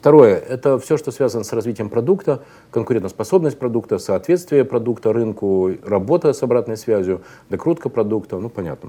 Второе– 0.00 0.36
это 0.48 0.78
все, 0.78 0.96
что 0.96 1.10
связано 1.10 1.44
с 1.44 1.52
развитием 1.52 1.90
продукта, 1.90 2.40
конкурентоспособность 2.70 3.58
продукта, 3.58 3.98
соответствие 3.98 4.64
продукта 4.64 5.12
рынку, 5.12 5.72
работа 5.84 6.32
с 6.32 6.42
обратной 6.42 6.78
связью, 6.78 7.20
докрутка 7.50 7.90
продукта, 7.90 8.38
ну 8.38 8.48
понятно. 8.48 8.88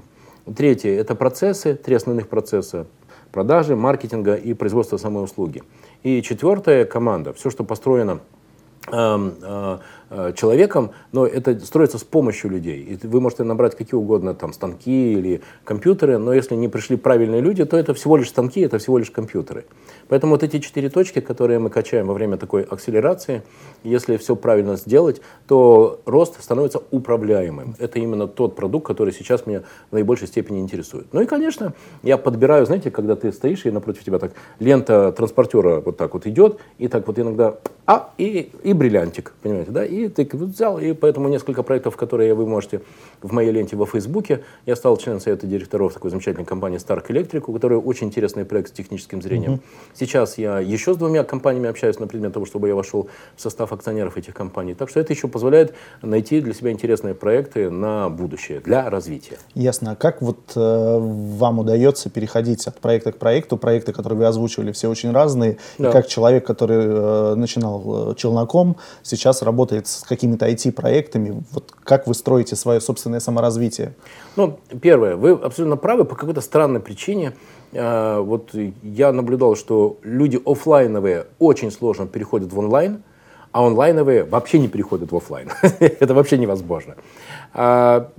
Третье– 0.56 0.88
это 0.98 1.14
процессы, 1.14 1.74
три 1.74 1.96
основных 1.96 2.28
процесса– 2.28 2.86
продажи, 3.30 3.76
маркетинга 3.76 4.36
и 4.36 4.54
производства 4.54 4.96
самой 4.96 5.22
услуги. 5.24 5.62
И 6.02 6.22
четвертое– 6.22 6.84
команда. 6.86 7.34
Все, 7.34 7.50
что 7.50 7.62
построено 7.62 8.20
Эм, 8.90 9.34
э, 9.40 9.78
человеком, 10.36 10.90
но 11.12 11.26
это 11.26 11.58
строится 11.60 11.98
с 11.98 12.04
помощью 12.04 12.50
людей. 12.50 12.82
И 12.82 13.06
вы 13.06 13.20
можете 13.20 13.44
набрать 13.44 13.76
какие 13.76 13.98
угодно 13.98 14.34
там 14.34 14.52
станки 14.52 15.12
или 15.12 15.42
компьютеры, 15.64 16.18
но 16.18 16.32
если 16.32 16.54
не 16.54 16.68
пришли 16.68 16.96
правильные 16.96 17.40
люди, 17.40 17.64
то 17.64 17.76
это 17.76 17.94
всего 17.94 18.16
лишь 18.16 18.28
станки, 18.28 18.60
это 18.60 18.78
всего 18.78 18.98
лишь 18.98 19.10
компьютеры. 19.10 19.64
Поэтому 20.08 20.32
вот 20.32 20.42
эти 20.42 20.58
четыре 20.58 20.90
точки, 20.90 21.20
которые 21.20 21.58
мы 21.58 21.70
качаем 21.70 22.06
во 22.06 22.14
время 22.14 22.36
такой 22.36 22.62
акселерации, 22.62 23.42
если 23.82 24.16
все 24.16 24.36
правильно 24.36 24.76
сделать, 24.76 25.20
то 25.46 26.00
рост 26.04 26.42
становится 26.42 26.82
управляемым. 26.90 27.74
Это 27.78 27.98
именно 27.98 28.28
тот 28.28 28.54
продукт, 28.54 28.86
который 28.86 29.12
сейчас 29.12 29.46
меня 29.46 29.62
в 29.90 29.94
наибольшей 29.94 30.28
степени 30.28 30.60
интересует. 30.60 31.06
Ну 31.12 31.22
и, 31.22 31.26
конечно, 31.26 31.72
я 32.02 32.18
подбираю, 32.18 32.66
знаете, 32.66 32.90
когда 32.90 33.16
ты 33.16 33.32
стоишь, 33.32 33.64
и 33.64 33.70
напротив 33.70 34.04
тебя 34.04 34.18
так 34.18 34.32
лента 34.58 35.12
транспортера 35.12 35.80
вот 35.80 35.96
так 35.96 36.14
вот 36.14 36.26
идет, 36.26 36.58
и 36.78 36.88
так 36.88 37.06
вот 37.06 37.18
иногда, 37.18 37.56
а, 37.86 38.10
и, 38.18 38.50
и 38.62 38.72
бриллиантик, 38.72 39.32
понимаете, 39.42 39.70
да, 39.70 39.84
и 39.84 40.01
ты 40.08 40.28
взял, 40.32 40.78
и 40.78 40.92
поэтому 40.92 41.28
несколько 41.28 41.62
проектов, 41.62 41.96
которые 41.96 42.34
вы 42.34 42.46
можете 42.46 42.80
в 43.20 43.32
моей 43.32 43.50
ленте 43.52 43.76
во 43.76 43.86
Фейсбуке, 43.86 44.42
я 44.66 44.76
стал 44.76 44.96
членом 44.96 45.20
совета 45.20 45.46
директоров 45.46 45.94
такой 45.94 46.10
замечательной 46.10 46.46
компании 46.46 46.78
Stark 46.78 47.06
Electric, 47.08 47.44
у 47.46 47.52
которой 47.52 47.78
очень 47.78 48.08
интересный 48.08 48.44
проект 48.44 48.70
с 48.70 48.72
техническим 48.72 49.22
зрением. 49.22 49.54
Mm-hmm. 49.54 49.94
Сейчас 49.94 50.38
я 50.38 50.58
еще 50.60 50.94
с 50.94 50.96
двумя 50.96 51.24
компаниями 51.24 51.68
общаюсь 51.68 51.98
на 51.98 52.06
предмет 52.06 52.32
того, 52.32 52.46
чтобы 52.46 52.68
я 52.68 52.74
вошел 52.74 53.08
в 53.36 53.40
состав 53.40 53.72
акционеров 53.72 54.16
этих 54.16 54.34
компаний. 54.34 54.74
Так 54.74 54.88
что 54.88 55.00
это 55.00 55.12
еще 55.12 55.28
позволяет 55.28 55.74
найти 56.02 56.40
для 56.40 56.54
себя 56.54 56.70
интересные 56.70 57.14
проекты 57.14 57.70
на 57.70 58.08
будущее, 58.08 58.60
для 58.60 58.88
развития. 58.90 59.38
Ясно. 59.54 59.92
А 59.92 59.96
как 59.96 60.22
вот 60.22 60.38
э, 60.56 60.98
вам 60.98 61.58
удается 61.58 62.10
переходить 62.10 62.66
от 62.66 62.78
проекта 62.78 63.12
к 63.12 63.18
проекту? 63.18 63.56
Проекты, 63.56 63.92
которые 63.92 64.18
вы 64.18 64.26
озвучивали, 64.26 64.72
все 64.72 64.88
очень 64.88 65.12
разные. 65.12 65.58
Да. 65.78 65.88
И 65.88 65.92
как 65.92 66.06
человек, 66.06 66.46
который 66.46 66.78
э, 66.78 67.34
начинал 67.34 68.12
э, 68.12 68.14
челноком, 68.16 68.76
сейчас 69.02 69.42
работает 69.42 69.86
с 69.98 70.04
какими-то 70.04 70.48
IT-проектами, 70.48 71.42
вот 71.52 71.72
как 71.84 72.06
вы 72.06 72.14
строите 72.14 72.56
свое 72.56 72.80
собственное 72.80 73.20
саморазвитие? 73.20 73.94
Ну, 74.36 74.58
первое, 74.80 75.16
вы 75.16 75.32
абсолютно 75.32 75.76
правы, 75.76 76.04
по 76.04 76.14
какой-то 76.14 76.40
странной 76.40 76.80
причине 76.80 77.34
а, 77.74 78.20
вот 78.20 78.50
я 78.82 79.12
наблюдал, 79.12 79.56
что 79.56 79.98
люди 80.02 80.40
офлайновые 80.44 81.26
очень 81.38 81.70
сложно 81.70 82.06
переходят 82.06 82.52
в 82.52 82.58
онлайн, 82.58 83.02
а 83.52 83.66
онлайновые 83.66 84.24
вообще 84.24 84.58
не 84.58 84.68
переходят 84.68 85.12
в 85.12 85.16
офлайн. 85.16 85.50
Это 85.80 86.14
вообще 86.14 86.38
невозможно. 86.38 86.96
А, 87.52 88.10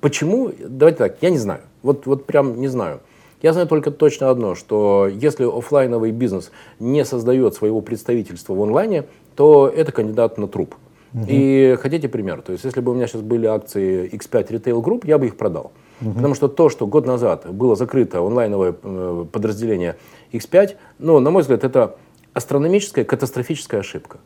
почему? 0.00 0.50
Давайте 0.58 0.98
так, 0.98 1.16
я 1.20 1.30
не 1.30 1.38
знаю. 1.38 1.60
Вот, 1.82 2.06
вот 2.06 2.26
прям 2.26 2.60
не 2.60 2.68
знаю. 2.68 3.00
Я 3.42 3.52
знаю 3.52 3.68
только 3.68 3.90
точно 3.90 4.30
одно, 4.30 4.54
что 4.54 5.06
если 5.06 5.44
офлайновый 5.44 6.12
бизнес 6.12 6.50
не 6.78 7.04
создает 7.04 7.54
своего 7.54 7.82
представительства 7.82 8.54
в 8.54 8.62
онлайне, 8.62 9.04
то 9.36 9.68
это 9.68 9.92
кандидат 9.92 10.38
на 10.38 10.48
труп. 10.48 10.74
Угу. 11.14 11.26
И 11.28 11.76
хотите 11.80 12.08
пример? 12.08 12.42
То 12.42 12.52
есть, 12.52 12.64
если 12.64 12.80
бы 12.80 12.90
у 12.90 12.94
меня 12.94 13.06
сейчас 13.06 13.22
были 13.22 13.46
акции 13.46 14.10
X5 14.12 14.48
Retail 14.48 14.82
Group, 14.82 15.02
я 15.06 15.16
бы 15.16 15.26
их 15.26 15.36
продал. 15.36 15.72
Угу. 16.00 16.12
Потому 16.12 16.34
что 16.34 16.48
то, 16.48 16.68
что 16.68 16.86
год 16.86 17.06
назад 17.06 17.50
было 17.52 17.76
закрыто 17.76 18.18
онлайновое 18.18 18.74
э, 18.82 19.24
подразделение 19.30 19.96
X5, 20.32 20.76
ну, 20.98 21.20
на 21.20 21.30
мой 21.30 21.42
взгляд, 21.42 21.62
это 21.62 21.96
астрономическая, 22.32 23.04
катастрофическая 23.04 23.80
ошибка. 23.80 24.18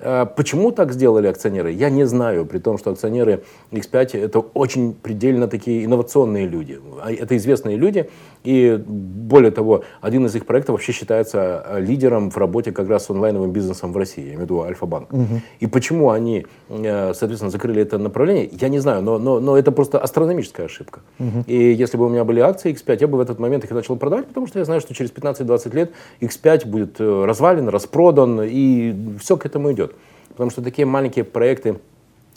Э, 0.00 0.26
почему 0.36 0.72
так 0.72 0.92
сделали 0.92 1.26
акционеры, 1.26 1.72
я 1.72 1.90
не 1.90 2.04
знаю, 2.06 2.46
при 2.46 2.58
том, 2.58 2.78
что 2.78 2.90
акционеры 2.90 3.42
X5 3.70 4.18
это 4.18 4.38
очень 4.40 4.94
предельно 4.94 5.46
такие 5.46 5.84
инновационные 5.84 6.46
люди. 6.46 6.80
А 7.02 7.12
это 7.12 7.36
известные 7.36 7.76
люди, 7.76 8.08
и 8.44 8.82
более 8.86 9.50
того, 9.50 9.84
один 10.00 10.26
из 10.26 10.34
их 10.34 10.46
проектов 10.46 10.74
вообще 10.74 10.92
считается 10.92 11.64
э, 11.66 11.80
лидером 11.80 12.30
в 12.30 12.36
работе 12.36 12.72
как 12.72 12.88
раз 12.88 13.06
с 13.06 13.10
онлайновым 13.10 13.52
бизнесом 13.52 13.92
в 13.92 13.96
России, 13.96 14.22
я 14.22 14.28
имею 14.28 14.40
в 14.40 14.42
виду 14.42 14.62
Альфа-банк. 14.62 15.12
Угу. 15.12 15.40
И 15.60 15.66
почему 15.66 16.10
они, 16.10 16.46
соответственно, 16.70 17.50
закрыли 17.50 17.82
это 17.82 17.98
направление, 17.98 18.48
я 18.52 18.68
не 18.68 18.78
знаю, 18.78 19.02
но, 19.02 19.18
но, 19.18 19.40
но 19.40 19.58
это 19.58 19.72
просто 19.72 19.98
астрономическая 19.98 20.66
ошибка. 20.66 21.00
Угу. 21.18 21.44
И 21.46 21.72
если 21.72 21.96
бы 21.96 22.06
у 22.06 22.08
меня 22.08 22.24
были 22.24 22.40
акции 22.40 22.72
X5, 22.72 22.98
я 23.00 23.08
бы 23.08 23.18
в 23.18 23.20
этот 23.20 23.40
момент 23.40 23.64
их 23.64 23.70
начал 23.70 23.96
продавать, 23.96 24.28
потому 24.28 24.46
что 24.46 24.58
я 24.60 24.64
знаю, 24.64 24.80
что 24.80 24.94
через 24.94 25.10
15-20 25.10 25.74
лет 25.74 25.92
X5 26.20 26.66
будет 26.66 27.00
развален, 27.00 27.68
распродан, 27.68 28.42
и 28.42 28.94
все 29.18 29.36
к 29.36 29.46
этому 29.46 29.72
идет. 29.72 29.94
Потому 30.28 30.50
что 30.50 30.62
такие 30.62 30.86
маленькие 30.86 31.24
проекты, 31.24 31.80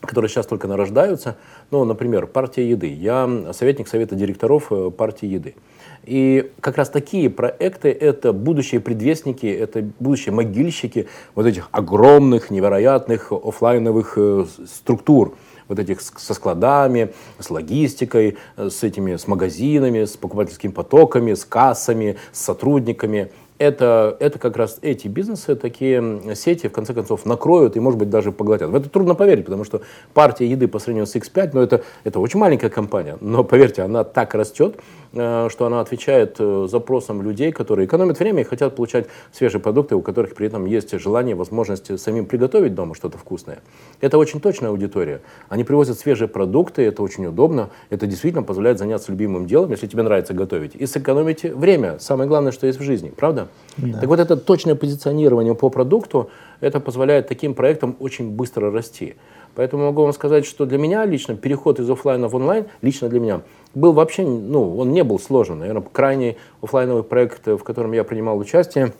которые 0.01 0.29
сейчас 0.29 0.45
только 0.45 0.67
нарождаются, 0.67 1.37
ну, 1.71 1.85
например, 1.85 2.27
партия 2.27 2.67
еды. 2.67 2.93
Я 2.93 3.53
советник 3.53 3.87
совета 3.87 4.15
директоров 4.15 4.71
э, 4.71 4.89
партии 4.89 5.27
еды. 5.27 5.55
И 6.05 6.51
как 6.59 6.77
раз 6.77 6.89
такие 6.89 7.29
проекты– 7.29 7.89
это 7.91 8.33
будущие 8.33 8.81
предвестники, 8.81 9.45
это 9.45 9.85
будущие 9.99 10.33
могильщики 10.33 11.07
вот 11.33 11.45
этих 11.45 11.69
огромных, 11.71 12.51
невероятных 12.51 13.31
офлайновых 13.31 14.13
э, 14.17 14.45
структур. 14.65 15.35
Вот 15.69 15.79
этих 15.79 16.01
со 16.01 16.33
складами, 16.33 17.13
с 17.39 17.49
логистикой, 17.49 18.37
э, 18.57 18.69
с 18.69 18.83
этими, 18.83 19.15
с 19.15 19.27
магазинами, 19.27 20.03
с 20.03 20.17
покупательскими 20.17 20.71
потоками, 20.71 21.33
с 21.33 21.45
кассами, 21.45 22.17
с 22.31 22.41
сотрудниками– 22.41 23.31
это, 23.63 24.17
это 24.19 24.39
как 24.39 24.57
раз 24.57 24.77
эти 24.81 25.07
бизнесы, 25.07 25.55
такие 25.55 26.35
сети, 26.35 26.67
в 26.67 26.71
конце 26.71 26.93
концов, 26.93 27.25
накроют 27.25 27.77
и, 27.77 27.79
может 27.79 27.97
быть, 27.97 28.09
даже 28.09 28.31
поглотят. 28.31 28.69
В 28.69 28.75
это 28.75 28.89
трудно 28.89 29.15
поверить, 29.15 29.45
потому 29.45 29.63
что 29.63 29.81
партия 30.13 30.47
еды 30.47 30.67
по 30.67 30.79
сравнению 30.79 31.07
с 31.07 31.15
X5, 31.15 31.51
ну, 31.53 31.61
это, 31.61 31.83
это 32.03 32.19
очень 32.19 32.39
маленькая 32.39 32.69
компания, 32.69 33.17
но, 33.21 33.43
поверьте, 33.43 33.83
она 33.83 34.03
так 34.03 34.35
растет, 34.35 34.75
э, 35.13 35.47
что 35.49 35.65
она 35.65 35.79
отвечает 35.79 36.35
э, 36.39 36.67
запросам 36.69 37.21
людей, 37.21 37.51
которые 37.53 37.85
экономят 37.85 38.19
время 38.19 38.41
и 38.41 38.43
хотят 38.43 38.75
получать 38.75 39.07
свежие 39.31 39.61
продукты, 39.61 39.95
у 39.95 40.01
которых 40.01 40.35
при 40.35 40.47
этом 40.47 40.65
есть 40.65 40.91
желание, 40.99 41.35
возможность 41.35 41.99
самим 41.99 42.25
приготовить 42.25 42.75
дома 42.75 42.95
что-то 42.95 43.17
вкусное. 43.17 43.59
Это 44.01 44.17
очень 44.17 44.41
точная 44.41 44.71
аудитория. 44.71 45.21
Они 45.47 45.63
привозят 45.63 45.97
свежие 45.99 46.27
продукты, 46.27 46.81
это 46.81 47.01
очень 47.01 47.25
удобно, 47.25 47.69
это 47.89 48.07
действительно 48.07 48.43
позволяет 48.43 48.77
заняться 48.77 49.11
любимым 49.11 49.45
делом, 49.45 49.71
если 49.71 49.87
тебе 49.87 50.03
нравится 50.03 50.33
готовить, 50.33 50.75
и 50.75 50.85
сэкономить 50.85 51.43
время. 51.43 51.99
Самое 51.99 52.27
главное, 52.27 52.51
что 52.51 52.67
есть 52.67 52.79
в 52.79 52.83
жизни, 52.83 53.13
правда? 53.15 53.47
Да. 53.77 53.99
Так 53.99 54.09
вот, 54.09 54.19
это 54.19 54.37
точное 54.37 54.75
позиционирование 54.75 55.55
по 55.55 55.69
продукту, 55.69 56.29
это 56.61 56.79
позволяет 56.79 57.27
таким 57.27 57.53
проектам 57.53 57.95
очень 57.99 58.29
быстро 58.29 58.71
расти. 58.71 59.15
Поэтому 59.55 59.85
могу 59.85 60.03
вам 60.03 60.13
сказать, 60.13 60.45
что 60.45 60.65
для 60.65 60.77
меня 60.77 61.05
лично 61.05 61.35
переход 61.35 61.79
из 61.79 61.89
офлайна 61.89 62.27
в 62.27 62.35
онлайн, 62.35 62.65
лично 62.81 63.09
для 63.09 63.19
меня, 63.19 63.41
был 63.75 63.93
вообще, 63.93 64.23
ну, 64.23 64.77
он 64.77 64.91
не 64.91 65.03
был 65.03 65.19
сложен. 65.19 65.59
Наверное, 65.59 65.83
крайний 65.91 66.37
офлайновый 66.61 67.03
проект, 67.03 67.47
в 67.47 67.59
котором 67.59 67.91
я 67.93 68.03
принимал 68.03 68.37
участие, 68.37 68.93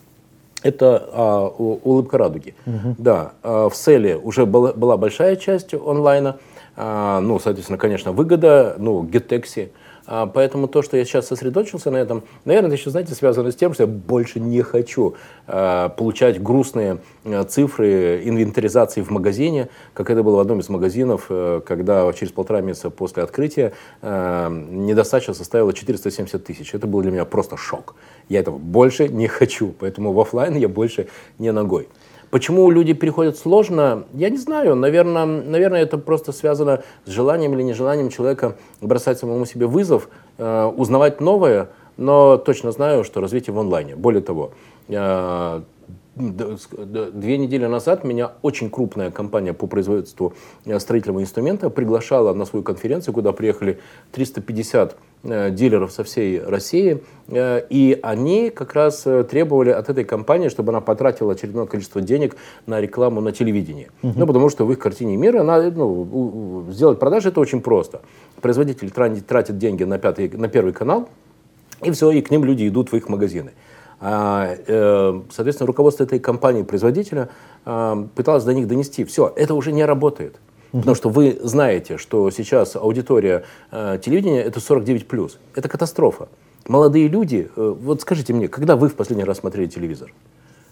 это 0.64 1.10
а, 1.12 1.48
улыбка 1.48 2.18
радуги. 2.18 2.56
Угу. 2.66 2.96
Да, 2.98 3.34
а, 3.44 3.70
в 3.70 3.76
селе 3.76 4.18
уже 4.18 4.46
была, 4.46 4.74
была 4.74 4.98
большая 4.98 5.36
часть 5.36 5.74
онлайна. 5.74 6.38
А, 6.76 7.20
ну, 7.20 7.40
соответственно, 7.40 7.78
конечно, 7.78 8.12
выгода, 8.12 8.76
ну, 8.80 9.04
геттекси. 9.04 9.72
А, 10.06 10.26
поэтому 10.26 10.68
то, 10.68 10.82
что 10.82 10.98
я 10.98 11.06
сейчас 11.06 11.28
сосредоточился 11.28 11.90
на 11.92 11.98
этом, 11.98 12.24
наверное, 12.46 12.70
это 12.70 12.78
еще, 12.78 12.90
знаете, 12.90 13.14
связано 13.14 13.52
с 13.52 13.56
тем, 13.56 13.74
что 13.74 13.84
я 13.84 13.88
больше 13.88 14.40
не 14.40 14.62
хочу 14.62 15.16
а, 15.48 15.90
получать 15.90 16.42
грустные 16.42 17.00
а, 17.24 17.44
цифры 17.46 18.22
инвентаризации 18.24 19.02
в 19.02 19.10
магазине, 19.12 19.70
как 19.94 20.10
это 20.10 20.24
было 20.24 20.38
в 20.38 20.40
одном 20.40 20.60
из 20.60 20.70
магазинов, 20.70 21.28
э, 21.30 21.62
когда 21.66 22.12
через 22.14 22.32
полтора 22.32 22.62
месяца 22.62 22.90
после 22.90 23.24
открытия 23.24 23.74
недостача 24.02 25.34
составила 25.34 25.74
470 25.74 26.44
тысяч. 26.44 26.74
Это 26.74 26.88
был 26.88 27.02
для 27.02 27.12
меня 27.12 27.26
просто 27.26 27.58
шок. 27.58 27.96
Я 28.30 28.40
этого 28.40 28.58
больше 28.58 29.08
не 29.08 29.28
хочу, 29.28 29.74
поэтому 29.80 30.12
в 30.12 30.20
офлайн 30.20 30.56
я 30.56 30.68
больше 30.68 31.08
не 31.40 31.52
ногой. 31.52 31.88
Почему 32.34 32.72
люди 32.72 32.94
переходят 32.94 33.38
сложно, 33.38 34.06
я 34.12 34.32
не 34.32 34.38
знаю. 34.38 34.76
Наверное, 34.76 35.24
наверное, 35.24 35.84
это 35.84 36.00
просто 36.00 36.32
связано 36.32 36.82
с 37.06 37.12
желанием 37.12 37.54
или 37.54 37.62
нежеланием 37.62 38.10
человека 38.10 38.56
бросать 38.82 39.20
самому 39.20 39.46
себе 39.46 39.68
вызов, 39.68 40.10
э, 40.40 40.66
узнавать 40.66 41.22
новое, 41.22 41.70
но 41.96 42.38
точно 42.38 42.72
знаю, 42.72 43.04
что 43.04 43.22
развитие 43.22 43.54
в 43.54 43.60
онлайне. 43.60 43.96
Более 43.96 44.24
того, 44.24 44.50
э, 44.88 45.62
Две 46.16 47.40
недели 47.40 47.66
назад 47.66 48.04
меня 48.04 48.34
очень 48.44 48.70
крупная 48.70 49.10
компания 49.10 49.52
по 49.52 49.66
производству 49.66 50.34
э, 50.64 50.78
строительного 50.78 51.24
инструмента 51.24 51.72
приглашала 51.72 52.36
на 52.36 52.46
свою 52.46 52.62
конференцию, 52.64 53.16
куда 53.16 53.32
приехали 53.32 53.80
350 54.12 54.92
э, 54.92 54.96
дилеров 55.24 55.92
со 55.92 56.04
всей 56.04 56.42
России, 56.42 57.02
э, 57.30 57.62
и 57.70 57.98
они 58.04 58.50
как 58.50 58.74
раз 58.74 59.08
требовали 59.30 59.70
от 59.70 59.90
этой 59.90 60.04
компании, 60.04 60.50
чтобы 60.50 60.72
она 60.72 60.82
потратила 60.82 61.32
очередное 61.32 61.66
количество 61.66 62.02
денег 62.02 62.36
на 62.66 62.82
рекламу 62.82 63.22
на 63.22 63.32
телевидении. 63.32 63.90
Угу. 64.02 64.14
Ну, 64.18 64.28
потому 64.28 64.50
что 64.50 64.66
в 64.66 64.72
их 64.72 64.80
картине 64.80 65.16
мира 65.16 65.44
надо, 65.44 65.72
ну, 65.72 66.66
сделать 66.72 67.00
продажи 67.00 67.30
это 67.30 67.40
очень 67.40 67.62
просто. 67.62 68.02
Производитель 68.42 68.92
тратит 68.92 69.58
деньги 69.58 69.84
на, 69.84 69.98
пятый, 69.98 70.30
на 70.30 70.50
первый 70.50 70.74
канал, 70.74 71.08
и 71.82 71.92
все, 71.92 72.12
и 72.12 72.22
к 72.22 72.30
ним 72.30 72.44
люди 72.44 72.68
идут 72.68 72.92
в 72.92 72.96
их 72.96 73.08
магазины. 73.10 73.52
А, 74.06 74.58
э, 74.68 75.22
соответственно, 75.32 75.68
руководство 75.68 76.04
этой 76.04 76.20
компании, 76.20 76.64
производителя, 76.64 77.30
а, 77.64 78.06
пыталось 78.16 78.44
до 78.44 78.54
них 78.54 78.68
донести, 78.68 79.06
все, 79.06 79.32
это 79.34 79.54
уже 79.54 79.72
не 79.72 79.86
работает. 79.86 80.36
Потому 80.74 80.96
что 80.96 81.10
вы 81.10 81.40
знаете, 81.44 81.98
что 81.98 82.30
сейчас 82.32 82.76
аудитория 82.76 83.44
э, 83.72 84.00
телевидения 84.04 84.42
это 84.42 84.60
49+. 84.60 85.32
Это 85.54 85.70
катастрофа. 85.70 86.30
Молодые 86.68 87.08
люди, 87.08 87.50
э, 87.56 87.76
вот 87.80 88.02
скажите 88.02 88.34
мне, 88.34 88.48
когда 88.48 88.76
вы 88.76 88.90
в 88.90 88.96
последний 88.96 89.24
раз 89.24 89.38
смотрели 89.38 89.68
телевизор? 89.68 90.12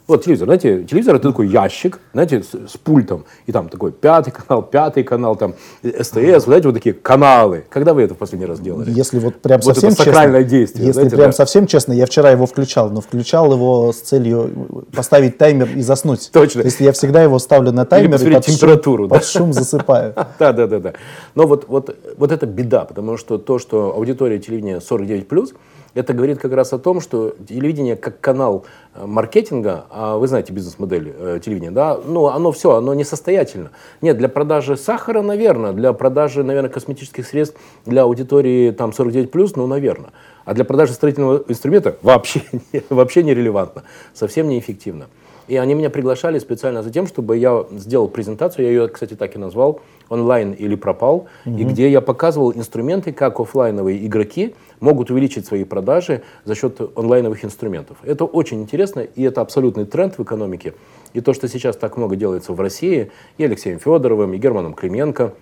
Вот 0.08 0.24
телевизор, 0.24 0.48
знаете, 0.48 0.84
телевизор 0.84 1.16
это 1.16 1.30
такой 1.30 1.48
ящик, 1.48 2.00
знаете, 2.14 2.44
с, 2.44 2.54
с 2.54 2.78
пультом, 2.78 3.26
и 3.46 3.52
там 3.52 3.70
такой 3.70 3.92
пятый 3.92 4.32
канал, 4.32 4.64
пятый 4.64 5.04
канал, 5.04 5.36
там 5.36 5.54
СТС, 5.84 6.44
знаете, 6.46 6.68
вот 6.68 6.74
такие 6.74 6.94
каналы. 6.94 7.66
Когда 7.70 7.94
вы 7.94 8.02
это 8.02 8.16
в 8.16 8.18
последний 8.18 8.46
раз 8.46 8.60
делали? 8.60 8.92
Если 8.92 9.20
вот 9.20 9.42
прям 9.42 9.62
Вот 9.62 9.76
совсем 9.76 9.92
это 9.92 10.04
сакральное 10.04 10.42
честно, 10.42 10.58
действие, 10.58 10.86
если 10.88 11.00
знаете, 11.00 11.16
прям 11.16 11.30
да. 11.30 11.34
совсем 11.34 11.68
честно, 11.68 11.94
я 11.94 12.06
вчера 12.06 12.32
его 12.32 12.46
включал, 12.46 12.90
но 12.90 13.02
включал 13.02 13.54
его 13.54 13.94
с 13.94 13.98
целью 13.98 14.86
поставить 14.94 15.38
таймер 15.38 15.70
и 15.76 15.82
заснуть. 15.82 16.30
Точно. 16.32 16.62
То 16.62 16.66
есть 16.66 16.80
я 16.80 16.92
всегда 16.92 17.22
его 17.22 17.40
ставлю 17.40 17.72
на 17.72 17.86
таймер 17.86 18.10
и 18.10 18.12
посмотреть 18.12 18.38
под 18.38 18.48
шум- 18.48 18.54
температуру, 18.54 19.08
да? 19.08 19.16
под 19.16 19.26
шум 19.26 19.54
засыпаю. 19.54 20.14
Да, 20.40 20.54
да, 20.54 20.66
да, 20.66 20.80
да. 20.80 20.94
Но 21.36 21.46
вот, 21.46 21.66
вот, 21.68 21.96
вот 22.18 22.32
это 22.32 22.46
беда, 22.46 22.86
потому 22.86 23.18
что 23.18 23.38
то, 23.38 23.60
что 23.60 23.94
аудитория 23.96 24.40
телевидения 24.40 24.80
49+, 24.80 25.54
это 25.94 26.14
говорит 26.14 26.40
как 26.40 26.54
раз 26.54 26.74
о 26.74 26.80
том, 26.80 27.02
что 27.02 27.36
телевидение 27.48 27.96
как 27.96 28.20
канал 28.20 28.66
э, 28.96 29.06
маркетинга, 29.06 29.86
а 29.90 30.18
вы 30.18 30.28
знаете 30.28 30.54
бизнес-модель 30.54 31.14
э, 31.18 31.40
телевидения, 31.44 31.72
да, 31.72 32.00
ну, 32.06 32.28
оно 32.28 32.52
все, 32.52 32.76
оно 32.76 32.94
несостоятельно. 32.94 33.72
Нет, 34.02 34.18
для 34.18 34.30
продажи 34.30 34.78
сахара, 34.78 35.22
наверное, 35.22 35.74
для 35.74 35.94
продажи, 35.94 36.44
наверное, 36.44 36.70
косметических 36.70 37.26
средств 37.26 37.60
для 37.86 38.04
аудитории 38.04 38.72
там 38.72 38.92
49+, 38.92 39.54
ну, 39.56 39.68
наверное. 39.68 40.12
А 40.46 40.54
для 40.54 40.66
продажи 40.66 40.94
строительного 40.94 41.44
инструмента 41.48 41.98
вообще, 42.02 42.42
вообще 42.90 43.24
нерелевантно, 43.24 43.84
совсем 44.14 44.48
неэффективно. 44.48 45.08
И 45.52 45.58
они 45.58 45.74
меня 45.74 45.90
приглашали 45.90 46.40
специально 46.40 46.82
за 46.82 46.92
тем, 46.92 47.08
чтобы 47.08 47.36
я 47.36 47.66
сделал 47.72 48.08
презентацию, 48.08 48.64
я 48.64 48.72
ее, 48.72 48.88
кстати, 48.88 49.16
так 49.16 49.36
и 49.36 49.38
назвал, 49.38 49.82
онлайн 50.08 50.54
или 50.54 50.76
пропал, 50.76 51.28
и 51.44 51.66
где 51.66 51.92
я 51.92 52.00
показывал 52.00 52.54
инструменты, 52.54 53.12
как 53.12 53.38
оффлайновые 53.42 54.06
игроки 54.08 54.56
могут 54.80 55.12
увеличить 55.12 55.46
свои 55.46 55.66
продажи 55.66 56.22
за 56.46 56.56
счет 56.56 56.80
онлайновых 56.96 57.44
инструментов. 57.44 57.98
Это 58.04 58.24
очень 58.24 58.62
интересно, 58.62 59.02
и 59.02 59.24
это 59.24 59.42
абсолютный 59.42 59.84
тренд 59.84 60.18
в 60.18 60.24
экономике. 60.24 60.74
И 61.12 61.20
то, 61.20 61.34
что 61.34 61.50
сейчас 61.50 61.76
так 61.76 61.98
много 61.98 62.16
делается 62.16 62.54
в 62.54 62.62
России, 62.62 63.12
и 63.38 63.44
Алексеем 63.44 63.80
Федоровым, 63.80 64.34
и 64.34 64.38
Германом 64.38 64.74
Клименко, 64.74 65.34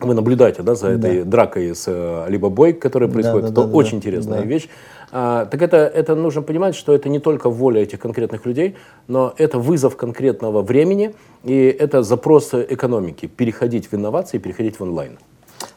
вы 0.00 0.12
наблюдаете 0.12 0.62
да, 0.62 0.74
за 0.74 0.88
этой 0.88 1.24
дракой 1.24 1.74
с 1.74 1.84
э, 1.86 2.24
Алибабой, 2.26 2.74
которая 2.74 3.08
происходит. 3.08 3.44
да, 3.44 3.48
это 3.48 3.60
да, 3.62 3.66
да, 3.66 3.72
очень 3.72 3.92
да. 3.92 3.96
интересная 3.96 4.40
Да. 4.40 4.46
вещь. 4.46 4.68
А, 5.12 5.46
так 5.46 5.62
это, 5.62 5.76
это 5.76 6.14
нужно 6.14 6.42
понимать, 6.42 6.74
что 6.74 6.94
это 6.94 7.08
не 7.08 7.18
только 7.18 7.50
воля 7.50 7.82
этих 7.82 8.00
конкретных 8.00 8.46
людей, 8.46 8.76
но 9.08 9.34
это 9.38 9.58
вызов 9.58 9.96
конкретного 9.96 10.62
времени, 10.62 11.14
и 11.44 11.76
это 11.78 12.02
запрос 12.02 12.54
экономики. 12.54 13.26
Переходить 13.26 13.90
в 13.90 13.94
инновации, 13.94 14.38
переходить 14.38 14.78
в 14.78 14.82
онлайн. 14.82 15.18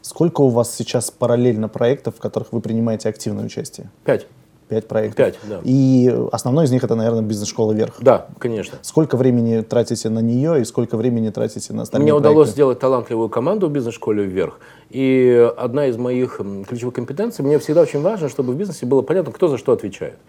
Сколько 0.01 0.41
у 0.41 0.49
вас 0.49 0.75
сейчас 0.75 1.11
параллельно 1.11 1.69
проектов, 1.69 2.15
в 2.17 2.19
которых 2.19 2.51
вы 2.51 2.61
принимаете 2.61 3.09
активное 3.09 3.45
участие? 3.45 3.89
Пять. 4.03 4.27
Пять 4.69 4.87
проектов. 4.87 5.17
Пять, 5.17 5.39
да. 5.49 5.61
И 5.63 6.15
основной 6.31 6.65
из 6.65 6.71
них 6.71 6.83
это, 6.83 6.93
наверное, 6.93 7.23
бизнес-школа 7.23 7.73
«Вверх». 7.73 7.95
Да, 8.01 8.27
конечно. 8.37 8.77
Сколько 8.83 9.17
времени 9.17 9.61
тратите 9.61 10.09
на 10.09 10.19
нее 10.19 10.61
и 10.61 10.63
сколько 10.63 10.95
времени 10.95 11.31
тратите 11.31 11.73
на 11.73 11.81
остальные 11.81 12.03
Мне 12.03 12.13
удалось 12.13 12.35
проекты? 12.35 12.53
сделать 12.53 12.79
талантливую 12.79 13.29
команду 13.29 13.67
в 13.67 13.71
бизнес-школе 13.71 14.25
вверх. 14.25 14.59
И 14.91 15.51
одна 15.57 15.87
из 15.87 15.97
моих 15.97 16.39
ключевых 16.67 16.93
компетенций, 16.93 17.43
мне 17.43 17.57
всегда 17.57 17.81
очень 17.81 18.01
важно, 18.01 18.29
чтобы 18.29 18.53
в 18.53 18.57
бизнесе 18.57 18.85
было 18.85 19.01
понятно, 19.01 19.31
кто 19.31 19.47
за 19.47 19.57
что 19.57 19.71
отвечает. 19.71 20.19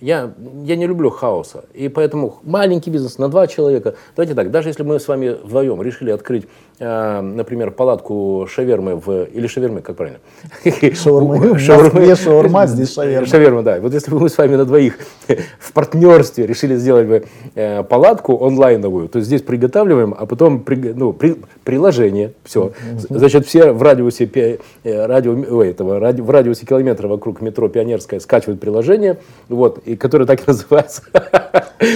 Я, 0.00 0.32
я 0.64 0.76
не 0.76 0.86
люблю 0.86 1.10
хаоса. 1.10 1.64
И 1.74 1.88
поэтому 1.88 2.36
маленький 2.44 2.90
бизнес 2.90 3.18
на 3.18 3.28
два 3.28 3.48
человека. 3.48 3.96
Давайте 4.14 4.36
так, 4.36 4.52
даже 4.52 4.68
если 4.68 4.84
мы 4.84 5.00
с 5.00 5.08
вами 5.08 5.30
вдвоем 5.30 5.82
решили 5.82 6.12
открыть, 6.12 6.46
например, 6.80 7.72
палатку 7.72 8.46
шавермы 8.48 8.96
в... 8.96 9.24
Или 9.24 9.46
шавермы, 9.48 9.80
как 9.80 9.96
правильно? 9.96 10.20
Шаурмы. 10.94 11.58
Шаурма, 12.16 12.66
здесь 12.66 12.94
шаверма. 12.94 13.26
Шаверма, 13.26 13.62
да. 13.62 13.80
Вот 13.80 13.92
если 13.94 14.10
бы 14.10 14.20
мы 14.20 14.28
с 14.28 14.38
вами 14.38 14.54
на 14.56 14.64
двоих 14.64 14.98
в 15.58 15.72
партнерстве 15.72 16.46
решили 16.46 16.76
сделать 16.76 17.06
бы 17.08 17.24
э, 17.54 17.82
палатку 17.82 18.44
онлайновую, 18.46 19.08
то 19.08 19.20
здесь 19.20 19.42
приготавливаем, 19.42 20.14
а 20.16 20.26
потом 20.26 20.60
при- 20.60 20.92
ну, 20.92 21.12
при- 21.12 21.36
приложение, 21.64 22.32
все. 22.44 22.72
Значит, 23.08 23.46
все 23.46 23.72
в 23.72 23.82
радиусе, 23.82 24.30
э, 24.84 25.06
радио, 25.06 25.32
ой, 25.32 25.70
этого, 25.70 25.98
ради- 25.98 26.20
в 26.20 26.30
радиусе 26.30 26.64
километра 26.64 27.08
вокруг 27.08 27.40
метро 27.40 27.68
Пионерская 27.68 28.20
скачивают 28.20 28.60
приложение, 28.60 29.18
вот, 29.48 29.78
и 29.84 29.96
которое 29.96 30.26
так 30.26 30.40
и 30.40 30.44
называется. 30.46 31.02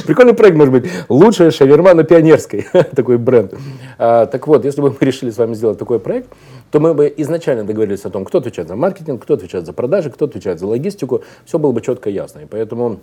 Прикольный 0.06 0.34
проект, 0.34 0.56
может 0.56 0.72
быть. 0.72 0.90
Лучшая 1.08 1.50
шаверма 1.50 1.94
на 1.94 2.04
Пионерской. 2.04 2.66
Такой 2.94 3.18
бренд. 3.18 3.54
А, 3.98 4.26
так 4.26 4.46
вот, 4.46 4.64
если 4.72 4.80
бы 4.80 4.90
мы 4.90 4.96
решили 5.00 5.30
с 5.30 5.38
вами 5.38 5.54
сделать 5.54 5.78
такой 5.78 6.00
проект, 6.00 6.30
то 6.70 6.80
мы 6.80 6.94
бы 6.94 7.12
изначально 7.18 7.64
договорились 7.64 8.04
о 8.04 8.10
том, 8.10 8.24
кто 8.24 8.38
отвечает 8.38 8.68
за 8.68 8.76
маркетинг, 8.76 9.22
кто 9.22 9.34
отвечает 9.34 9.66
за 9.66 9.72
продажи, 9.72 10.10
кто 10.10 10.24
отвечает 10.24 10.58
за 10.58 10.66
логистику. 10.66 11.22
Все 11.44 11.58
было 11.58 11.72
бы 11.72 11.80
четко 11.80 12.10
и 12.10 12.12
ясно. 12.12 12.40
И 12.40 12.46
поэтому 12.46 13.00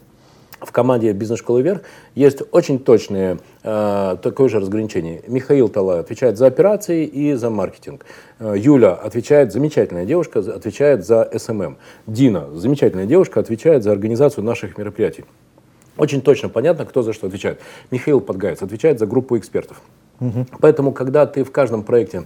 в 0.59 0.71
команде 0.71 1.13
бизнес-школы 1.13 1.61
«Вверх» 1.61 1.81
есть 2.15 2.41
очень 2.51 2.79
точное 2.79 3.37
э, 3.63 4.17
такое 4.21 4.49
же 4.49 4.59
разграничение. 4.59 5.21
Михаил 5.27 5.69
Талай 5.69 5.99
отвечает 5.99 6.37
за 6.37 6.47
операции 6.47 7.05
и 7.05 7.33
за 7.35 7.49
маркетинг. 7.49 8.05
Э, 8.39 8.55
Юля 8.57 8.93
отвечает, 8.93 9.53
замечательная 9.53 10.05
девушка, 10.05 10.39
отвечает 10.39 11.05
за 11.05 11.29
СММ. 11.33 11.77
Дина, 12.07 12.49
замечательная 12.53 13.05
девушка, 13.05 13.39
отвечает 13.39 13.83
за 13.83 13.91
организацию 13.91 14.43
наших 14.43 14.77
мероприятий. 14.77 15.23
Очень 15.97 16.21
точно 16.21 16.49
понятно, 16.49 16.85
кто 16.85 17.03
за 17.03 17.13
что 17.13 17.27
отвечает. 17.27 17.59
Михаил 17.91 18.19
Подгаец 18.19 18.61
отвечает 18.61 18.99
за 18.99 19.05
группу 19.05 19.37
экспертов. 19.37 19.81
Поэтому, 20.59 20.91
когда 20.91 21.25
ты 21.25 21.43
в 21.43 21.51
каждом 21.51 21.83
проекте 21.83 22.25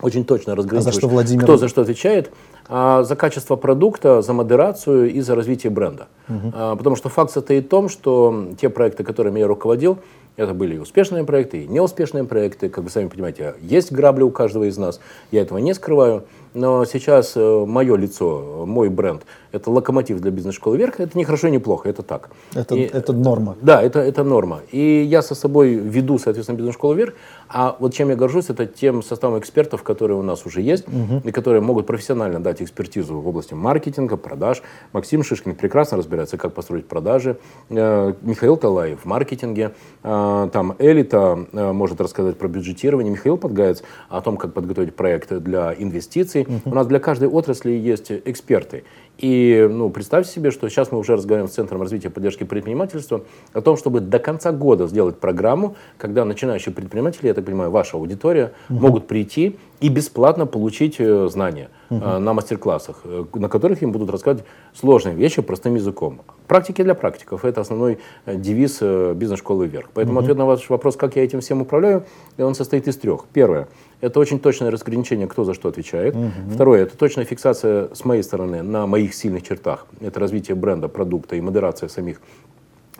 очень 0.00 0.24
точно 0.24 0.54
разграничиваешь, 0.54 0.96
что 0.96 1.08
Владимир- 1.08 1.42
кто 1.42 1.56
за 1.56 1.68
что 1.68 1.82
отвечает, 1.82 2.30
а, 2.68 3.02
за 3.02 3.16
качество 3.16 3.56
продукта, 3.56 4.22
за 4.22 4.32
модерацию 4.32 5.12
и 5.12 5.20
за 5.20 5.34
развитие 5.34 5.70
бренда. 5.70 6.06
А, 6.28 6.76
потому 6.76 6.94
что 6.96 7.08
факт 7.08 7.32
состоит 7.32 7.66
в 7.66 7.68
том, 7.68 7.88
что 7.88 8.48
те 8.60 8.68
проекты, 8.68 9.02
которыми 9.02 9.40
я 9.40 9.46
руководил, 9.46 9.98
это 10.36 10.54
были 10.54 10.76
и 10.76 10.78
успешные 10.78 11.24
проекты, 11.24 11.64
и 11.64 11.66
неуспешные 11.66 12.22
проекты. 12.22 12.68
Как 12.68 12.84
вы 12.84 12.90
сами 12.90 13.08
понимаете, 13.08 13.54
есть 13.60 13.90
грабли 13.90 14.22
у 14.22 14.30
каждого 14.30 14.64
из 14.64 14.78
нас, 14.78 15.00
я 15.32 15.42
этого 15.42 15.58
не 15.58 15.74
скрываю. 15.74 16.24
Но 16.54 16.84
сейчас 16.84 17.32
э, 17.36 17.64
мое 17.66 17.96
лицо, 17.96 18.64
мой 18.66 18.88
бренд, 18.88 19.22
это 19.52 19.70
локомотив 19.70 20.20
для 20.20 20.30
бизнес-школы 20.30 20.76
«Вверх». 20.76 21.00
Это 21.00 21.16
не 21.16 21.24
хорошо, 21.24 21.48
не 21.48 21.58
плохо, 21.58 21.88
это 21.88 22.02
так. 22.02 22.30
Это, 22.54 22.74
И- 22.74 22.80
это 22.82 23.12
норма. 23.14 23.56
да, 23.62 23.82
это, 23.82 24.00
это 24.00 24.22
норма. 24.22 24.60
И 24.72 25.02
я 25.02 25.22
со 25.22 25.34
собой 25.34 25.70
веду, 25.74 26.18
соответственно, 26.18 26.56
бизнес-школу 26.56 26.94
вверх. 26.94 27.14
А 27.48 27.74
вот 27.78 27.94
чем 27.94 28.10
я 28.10 28.16
горжусь, 28.16 28.50
это 28.50 28.66
тем 28.66 29.02
составом 29.02 29.38
экспертов, 29.38 29.82
которые 29.82 30.18
у 30.18 30.22
нас 30.22 30.44
уже 30.44 30.60
есть, 30.60 30.84
и 31.24 31.30
которые 31.32 31.62
могут 31.62 31.86
профессионально 31.86 32.40
дать 32.40 32.60
экспертизу 32.60 33.18
в 33.20 33.26
области 33.26 33.54
маркетинга, 33.54 34.18
продаж. 34.18 34.62
Максим 34.92 35.22
Шишкин 35.22 35.54
прекрасно 35.54 35.96
разбирается, 35.96 36.36
как 36.36 36.52
построить 36.52 36.86
продажи. 36.86 37.38
Э, 37.70 38.12
Михаил 38.20 38.58
Талаев 38.58 39.00
в 39.00 39.04
маркетинге. 39.06 39.72
Э, 40.02 40.50
Там 40.52 40.76
Элита 40.78 41.38
может 41.52 42.00
рассказать 42.02 42.36
про 42.36 42.48
бюджетирование. 42.48 43.10
Михаил 43.10 43.38
Подгаец 43.38 43.82
о 44.10 44.20
том, 44.20 44.36
как 44.36 44.52
подготовить 44.52 44.94
проект 44.94 45.32
для 45.32 45.74
инвестиций. 45.78 46.37
У 46.64 46.74
нас 46.74 46.86
для 46.86 46.98
каждой 46.98 47.28
отрасли 47.28 47.70
есть 47.70 48.12
эксперты. 48.24 48.84
И 49.18 49.68
ну, 49.68 49.90
представьте 49.90 50.30
себе, 50.30 50.50
что 50.52 50.68
сейчас 50.68 50.92
мы 50.92 50.98
уже 50.98 51.16
разговариваем 51.16 51.50
с 51.50 51.54
Центром 51.54 51.82
развития 51.82 52.08
и 52.08 52.10
поддержки 52.10 52.44
предпринимательства 52.44 53.22
о 53.52 53.60
том, 53.60 53.76
чтобы 53.76 54.00
до 54.00 54.20
конца 54.20 54.52
года 54.52 54.86
сделать 54.86 55.18
программу, 55.18 55.74
когда 55.96 56.24
начинающие 56.24 56.72
предприниматели, 56.72 57.26
я 57.26 57.34
так 57.34 57.44
понимаю, 57.44 57.70
ваша 57.70 57.96
аудитория, 57.96 58.52
могут 58.68 59.08
прийти 59.08 59.56
и 59.80 59.88
бесплатно 59.88 60.46
получить 60.46 60.96
э, 60.98 61.28
знания 61.30 61.70
э, 61.90 62.18
на 62.18 62.32
мастер-классах, 62.32 63.00
э, 63.04 63.24
на 63.34 63.48
которых 63.48 63.82
им 63.82 63.90
будут 63.90 64.10
рассказывать 64.10 64.46
сложные 64.72 65.16
вещи 65.16 65.42
простым 65.42 65.74
языком. 65.74 66.20
Практики 66.48 66.82
для 66.82 66.94
практиков– 66.94 67.44
это 67.44 67.60
основной 67.60 67.98
э, 68.24 68.34
девиз 68.34 68.78
э, 68.80 69.12
бизнес-школы 69.14 69.66
«Вверх». 69.66 69.90
Поэтому 69.92 70.20
ответ 70.20 70.38
на 70.38 70.46
ваш 70.46 70.70
вопрос, 70.70 70.96
как 70.96 71.14
я 71.16 71.22
этим 71.22 71.40
всем 71.40 71.60
управляю, 71.60 72.06
он 72.38 72.54
состоит 72.54 72.88
из 72.88 72.96
трех. 72.96 73.26
Первое– 73.34 73.68
это 74.00 74.18
очень 74.18 74.40
точное 74.40 74.70
разграничение, 74.70 75.26
кто 75.26 75.44
за 75.44 75.52
что 75.52 75.68
отвечает. 75.68 76.16
Второе– 76.54 76.82
это 76.84 76.96
точная 76.96 77.26
фиксация 77.26 77.94
с 77.94 78.02
моей 78.06 78.22
стороны 78.22 78.62
на 78.62 78.86
моих 78.86 79.14
сильных 79.14 79.42
чертах. 79.42 79.86
Это 80.00 80.20
развитие 80.20 80.54
бренда, 80.54 80.88
продукта 80.88 81.36
и 81.36 81.40
модерация 81.42 81.90
самих 81.90 82.22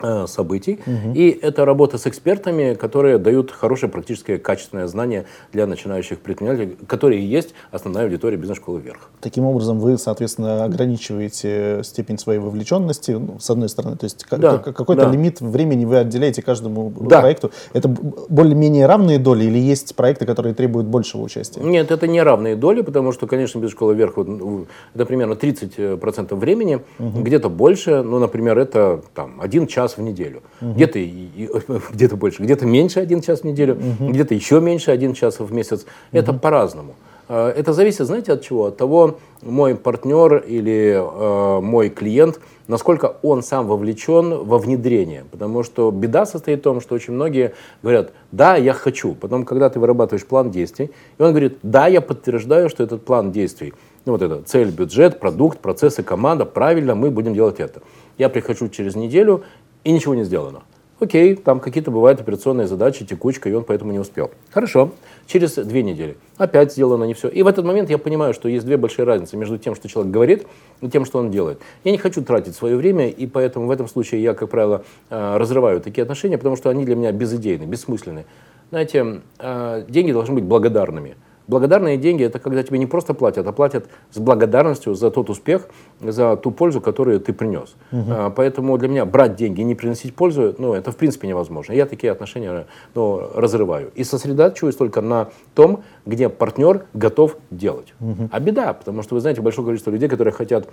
э, 0.03 0.27
событий. 0.27 0.79
И 1.15 1.39
это 1.43 1.65
работа 1.65 1.99
с 1.99 2.07
экспертами, 2.07 2.75
которые 2.75 3.19
дают 3.19 3.51
хорошее 3.51 3.91
практическое 3.91 4.39
качественное 4.39 4.87
знание 4.87 5.25
для 5.53 5.67
начинающих 5.67 6.19
предпринимателей, 6.21 6.77
которые 6.87 7.21
и 7.21 7.25
есть 7.25 7.55
основная 7.71 8.05
аудитория 8.05 8.37
бизнес-школы 8.37 8.81
«Вверх». 8.81 9.11
Таким 9.21 9.45
образом, 9.45 9.79
вы, 9.81 9.99
соответственно, 9.99 10.65
ограничиваете 10.65 11.81
степень 11.85 12.19
своей 12.19 12.39
вовлеченности, 12.39 13.13
ну, 13.13 13.39
с 13.39 13.49
одной 13.51 13.69
стороны. 13.69 13.97
То 13.97 14.05
есть 14.05 14.25
Да, 14.31 14.59
ка- 14.59 14.73
какой-то 14.73 15.07
да. 15.07 15.11
лимит 15.11 15.41
времени 15.41 15.85
вы 15.85 15.99
отделяете 15.99 16.43
каждому 16.43 16.93
Да. 17.01 17.21
проекту. 17.21 17.51
Это 17.73 17.89
более-менее 17.89 18.87
равные 18.87 19.19
доли 19.19 19.45
или 19.45 19.59
есть 19.59 19.95
проекты, 19.97 20.27
которые 20.27 20.55
требуют 20.55 20.87
большего 20.87 21.23
участия? 21.23 21.61
Нет, 21.61 21.91
это 21.91 22.07
не 22.07 22.23
равные 22.23 22.57
доли, 22.57 22.83
потому 22.83 23.13
что, 23.13 23.27
конечно, 23.27 23.59
бизнес-школа 23.59 23.93
вверх 23.93 24.17
вот, 24.17 24.29
ну, 24.29 24.67
это 24.95 25.07
примерно 25.07 25.35
30% 25.35 26.35
времени, 26.39 26.81
где-то 26.99 27.49
больше, 27.49 28.03
ну, 28.03 28.19
например, 28.19 28.59
это 28.59 29.03
там, 29.15 29.41
один 29.41 29.67
час 29.67 29.88
в 29.97 30.03
неделю. 30.03 30.43
Где-то, 30.61 30.99
и- 30.99 31.05
и- 31.37 31.51
где-то 31.93 32.17
больше, 32.17 32.43
где-то 32.43 32.67
меньше 32.67 33.01
один 33.01 33.21
час 33.21 33.41
в 33.41 33.45
неделю, 33.45 33.79
где-то 34.01 34.35
еще 34.35 34.61
меньше 34.61 34.91
один 34.91 35.15
час 35.15 35.41
в 35.41 35.53
месяц. 35.53 35.87
Это 36.13 36.33
по-разному. 36.33 36.95
Э, 37.29 37.49
это 37.57 37.73
зависит, 37.73 38.07
знаете, 38.07 38.33
от 38.33 38.43
чего? 38.43 38.67
От 38.67 38.77
того, 38.77 39.19
мой 39.43 39.75
партнер 39.75 40.39
или 40.39 40.97
э, 40.99 41.61
мой 41.61 41.91
клиент, 41.91 42.41
насколько 42.67 43.17
он 43.23 43.43
сам 43.43 43.67
вовлечен 43.67 44.45
во 44.45 44.59
внедрение. 44.59 45.25
Потому 45.31 45.63
что 45.63 45.91
беда 45.91 46.27
состоит 46.27 46.61
в 46.61 46.63
том, 46.63 46.81
что 46.81 46.95
очень 46.95 47.15
многие 47.15 47.55
говорят, 47.83 48.13
да, 48.33 48.57
я 48.57 48.73
хочу. 48.73 49.15
Потом, 49.15 49.45
когда 49.45 49.69
ты 49.71 49.79
вырабатываешь 49.79 50.27
план 50.27 50.51
действий, 50.51 50.91
и 51.19 51.23
он 51.23 51.31
говорит, 51.31 51.59
да, 51.63 51.87
я 51.87 52.01
подтверждаю, 52.01 52.69
что 52.69 52.83
этот 52.83 53.05
план 53.05 53.31
действий, 53.33 53.75
ну 54.07 54.13
вот 54.13 54.23
это 54.23 54.43
цель, 54.43 54.71
бюджет, 54.71 55.21
продукт, 55.21 55.59
процессы, 55.59 56.03
команда, 56.03 56.47
правильно, 56.47 56.95
мы 56.95 57.11
будем 57.11 57.35
делать 57.35 57.61
это. 57.61 57.83
Я 58.17 58.29
прихожу 58.31 58.69
через 58.69 58.97
неделю, 58.97 59.45
и 59.89 59.91
ничего 59.91 60.15
не 60.15 60.25
сделано. 60.25 60.65
Окей, 61.01 61.35
там 61.35 61.61
какие-то 61.61 61.91
бывают 61.91 62.21
операционные 62.21 62.67
задачи, 62.67 63.07
текучка, 63.07 63.49
и 63.49 63.55
он 63.55 63.65
поэтому 63.65 63.91
не 63.91 63.99
успел. 63.99 64.31
Хорошо, 64.51 64.91
через 65.27 65.55
две 65.55 65.83
недели 65.83 66.19
опять 66.37 66.73
сделано 66.73 67.05
не 67.05 67.15
все. 67.15 67.29
И 67.29 67.43
в 67.43 67.47
этот 67.47 67.65
момент 67.65 67.89
я 67.89 67.97
понимаю, 67.97 68.35
что 68.35 68.51
есть 68.51 68.67
две 68.67 68.77
большие 68.77 69.07
разницы 69.07 69.39
между 69.39 69.57
тем, 69.57 69.75
что 69.75 69.89
человек 69.89 70.13
говорит, 70.13 70.47
и 70.83 70.91
тем, 70.91 71.07
что 71.07 71.21
он 71.21 71.31
делает. 71.31 71.59
Я 71.85 71.93
не 71.93 71.97
хочу 71.97 72.23
тратить 72.23 72.55
свое 72.55 72.77
время, 72.77 73.09
и 73.09 73.27
поэтому 73.27 73.67
в 73.67 73.71
этом 73.71 73.89
случае 73.89 74.23
я, 74.23 74.35
как 74.35 74.51
правило, 74.51 74.85
э, 75.09 75.37
разрываю 75.39 75.81
такие 75.81 76.03
отношения, 76.03 76.37
потому 76.37 76.57
что 76.57 76.69
они 76.69 76.85
для 76.85 76.97
меня 76.97 77.13
безыдейны, 77.13 77.65
бессмысленны. 77.65 78.27
Знаете, 78.69 79.23
э, 79.39 79.85
деньги 79.89 80.13
должны 80.13 80.35
быть 80.35 80.45
благодарными. 80.45 81.17
Благодарные 81.49 81.97
деньги– 81.97 82.23
это 82.25 82.39
когда 82.39 82.63
тебе 82.63 82.79
не 82.79 82.85
просто 82.85 83.15
платят, 83.15 83.47
а 83.47 83.53
платят 83.53 83.87
с 84.13 84.19
благодарностью 84.19 84.95
за 84.95 85.11
тот 85.11 85.31
успех, 85.31 85.69
за 86.01 86.37
ту 86.37 86.51
пользу, 86.51 86.83
которую 86.83 87.21
ты 87.21 87.33
принес. 87.33 87.75
Угу. 87.91 88.35
Поэтому 88.37 88.77
для 88.77 88.89
меня 88.89 89.07
брать 89.07 89.35
деньги 89.35 89.63
и 89.63 89.65
не 89.65 89.75
приносить 89.75 90.15
пользу, 90.15 90.55
ну, 90.59 90.75
это 90.75 90.93
в 90.93 90.97
принципе 90.97 91.27
невозможно. 91.27 91.73
Я 91.73 91.87
такие 91.87 92.13
отношения 92.13 92.67
ну, 92.95 93.31
разрываю. 93.35 93.91
И 93.95 94.05
сосредотачиваюсь 94.05 94.77
только 94.77 95.01
на 95.01 95.31
том, 95.55 95.85
где 96.05 96.29
партнер 96.29 96.85
готов 96.93 97.39
делать. 97.51 97.95
Угу. 98.01 98.29
А 98.31 98.41
беда, 98.41 98.75
потому 98.75 99.03
что, 99.03 99.15
вы 99.15 99.23
знаете, 99.23 99.41
большое 99.41 99.67
количество 99.67 99.91
людей, 99.91 100.09
которые 100.09 100.35
хотят, 100.35 100.69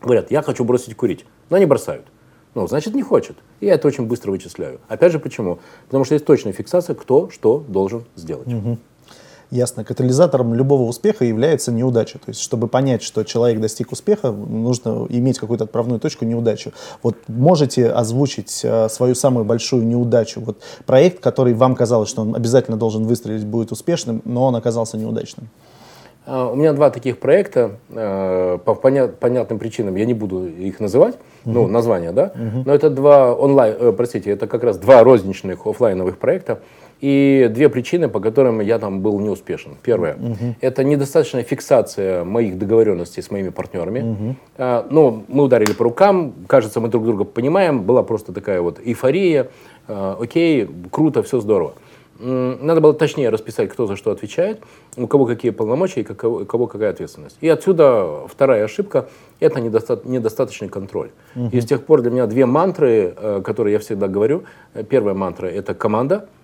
говорят, 0.00 0.30
я 0.30 0.42
хочу 0.42 0.64
бросить 0.64 0.94
курить, 0.94 1.26
но 1.50 1.56
они 1.56 1.66
бросают. 1.66 2.06
Ну, 2.54 2.68
значит, 2.68 2.94
не 2.94 3.02
хочет. 3.02 3.36
И 3.58 3.66
я 3.66 3.74
это 3.74 3.88
очень 3.88 4.06
быстро 4.06 4.30
вычисляю. 4.30 4.80
Опять 4.86 5.10
же, 5.10 5.18
почему? 5.18 5.58
Потому 5.86 6.04
что 6.04 6.14
есть 6.14 6.24
точная 6.24 6.52
фиксация, 6.52 6.94
кто 6.94 7.28
что 7.30 7.64
должен 7.66 8.04
сделать. 8.14 8.46
Угу. 8.46 8.78
Ясно. 9.50 9.84
Катализатором 9.84 10.54
любого 10.54 10.82
успеха 10.82 11.24
является 11.24 11.72
неудача. 11.72 12.18
То 12.18 12.28
есть, 12.28 12.40
чтобы 12.40 12.68
понять, 12.68 13.02
что 13.02 13.24
человек 13.24 13.60
достиг 13.60 13.92
успеха, 13.92 14.30
нужно 14.32 15.06
иметь 15.08 15.38
какую-то 15.38 15.64
отправную 15.64 16.00
точку 16.00 16.24
неудачу. 16.24 16.72
Вот 17.02 17.16
можете 17.28 17.90
озвучить 17.90 18.60
э, 18.64 18.88
свою 18.88 19.14
самую 19.14 19.44
большую 19.44 19.84
неудачу? 19.84 20.40
Вот 20.40 20.58
проект, 20.86 21.20
который 21.20 21.54
вам 21.54 21.74
казалось, 21.74 22.08
что 22.08 22.22
он 22.22 22.34
обязательно 22.34 22.76
должен 22.76 23.04
выстрелить, 23.04 23.44
будет 23.44 23.72
успешным, 23.72 24.22
но 24.24 24.46
он 24.46 24.56
оказался 24.56 24.96
неудачным. 24.96 25.48
А, 26.26 26.48
у 26.48 26.56
меня 26.56 26.72
два 26.72 26.90
таких 26.90 27.18
проекта. 27.18 27.72
Э, 27.90 28.58
по 28.64 28.74
понятным 28.74 29.58
причинам 29.58 29.96
я 29.96 30.06
не 30.06 30.14
буду 30.14 30.46
их 30.46 30.80
называть, 30.80 31.14
uh-huh. 31.14 31.52
ну, 31.52 31.66
названия, 31.66 32.12
да. 32.12 32.32
Uh-huh. 32.34 32.62
Но 32.64 32.74
это 32.74 32.88
два 32.88 33.34
онлайн, 33.34 33.76
э, 33.78 33.92
простите, 33.92 34.30
это 34.30 34.46
как 34.46 34.64
раз 34.64 34.78
два 34.78 35.04
розничных 35.04 35.66
офлайновых 35.66 36.18
проекта. 36.18 36.60
И 37.04 37.50
две 37.52 37.68
причины, 37.68 38.08
по 38.08 38.18
которым 38.18 38.60
я 38.60 38.78
там 38.78 39.00
был 39.00 39.20
не 39.20 39.28
успешен. 39.28 39.76
Первое, 39.82 40.14
угу. 40.14 40.54
это 40.62 40.82
недостаточная 40.84 41.42
фиксация 41.42 42.24
моих 42.24 42.56
договоренностей 42.56 43.20
с 43.20 43.30
моими 43.30 43.50
партнерами. 43.50 44.00
Угу. 44.00 44.36
А, 44.56 44.86
ну, 44.88 45.22
мы 45.28 45.44
ударили 45.44 45.74
по 45.74 45.84
рукам, 45.84 46.32
кажется, 46.46 46.80
мы 46.80 46.88
друг 46.88 47.04
друга 47.04 47.24
понимаем, 47.24 47.82
была 47.82 48.04
просто 48.04 48.32
такая 48.32 48.62
вот 48.62 48.80
эйфория, 48.82 49.48
а, 49.86 50.16
окей, 50.18 50.66
круто, 50.90 51.22
все 51.22 51.40
здорово. 51.40 51.74
Надо 52.18 52.80
было 52.80 52.94
точнее 52.94 53.28
расписать, 53.28 53.68
кто 53.68 53.86
за 53.86 53.96
что 53.96 54.10
отвечает, 54.10 54.62
у 54.96 55.06
кого 55.06 55.26
какие 55.26 55.50
полномочия 55.50 56.00
и 56.00 56.10
у 56.10 56.46
кого 56.46 56.66
какая 56.68 56.88
ответственность. 56.88 57.36
И 57.42 57.48
отсюда 57.50 58.26
вторая 58.28 58.64
ошибка– 58.64 59.10
это 59.40 59.60
недостаточный 59.60 60.70
контроль. 60.70 61.10
Угу. 61.36 61.48
И 61.52 61.60
с 61.60 61.66
тех 61.66 61.84
пор 61.84 62.00
для 62.00 62.10
меня 62.10 62.26
две 62.26 62.46
мантры, 62.46 63.12
э, 63.14 63.42
которые 63.44 63.74
я 63.74 63.78
всегда 63.78 64.08
говорю. 64.08 64.44
Первая 64.88 65.14
мантра– 65.14 65.46
это 65.48 65.74
команда– 65.74 66.28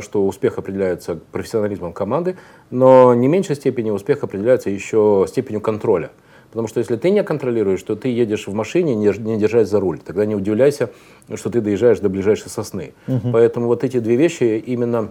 что 0.00 0.26
успех 0.26 0.58
определяется 0.58 1.18
профессионализмом 1.32 1.92
команды, 1.92 2.36
но 2.70 3.14
не 3.14 3.28
меньшей 3.28 3.56
степени 3.56 3.90
успех 3.90 4.22
определяется 4.22 4.70
еще 4.70 5.26
степенью 5.28 5.60
контроля. 5.60 6.10
Потому 6.50 6.66
что 6.66 6.80
если 6.80 6.96
ты 6.96 7.10
не 7.10 7.22
контролируешь, 7.22 7.82
то 7.82 7.94
ты 7.94 8.08
едешь 8.08 8.46
в 8.46 8.54
машине, 8.54 8.94
не, 8.94 9.12
не 9.18 9.38
держась 9.38 9.68
за 9.68 9.80
руль. 9.80 9.98
Тогда 9.98 10.24
не 10.24 10.34
удивляйся, 10.34 10.90
что 11.34 11.50
ты 11.50 11.60
доезжаешь 11.60 12.00
до 12.00 12.08
ближайшей 12.08 12.48
сосны. 12.48 12.94
Угу. 13.06 13.32
Поэтому 13.32 13.66
вот 13.66 13.84
эти 13.84 13.98
две 13.98 14.16
вещи 14.16 14.62
именно 14.64 15.10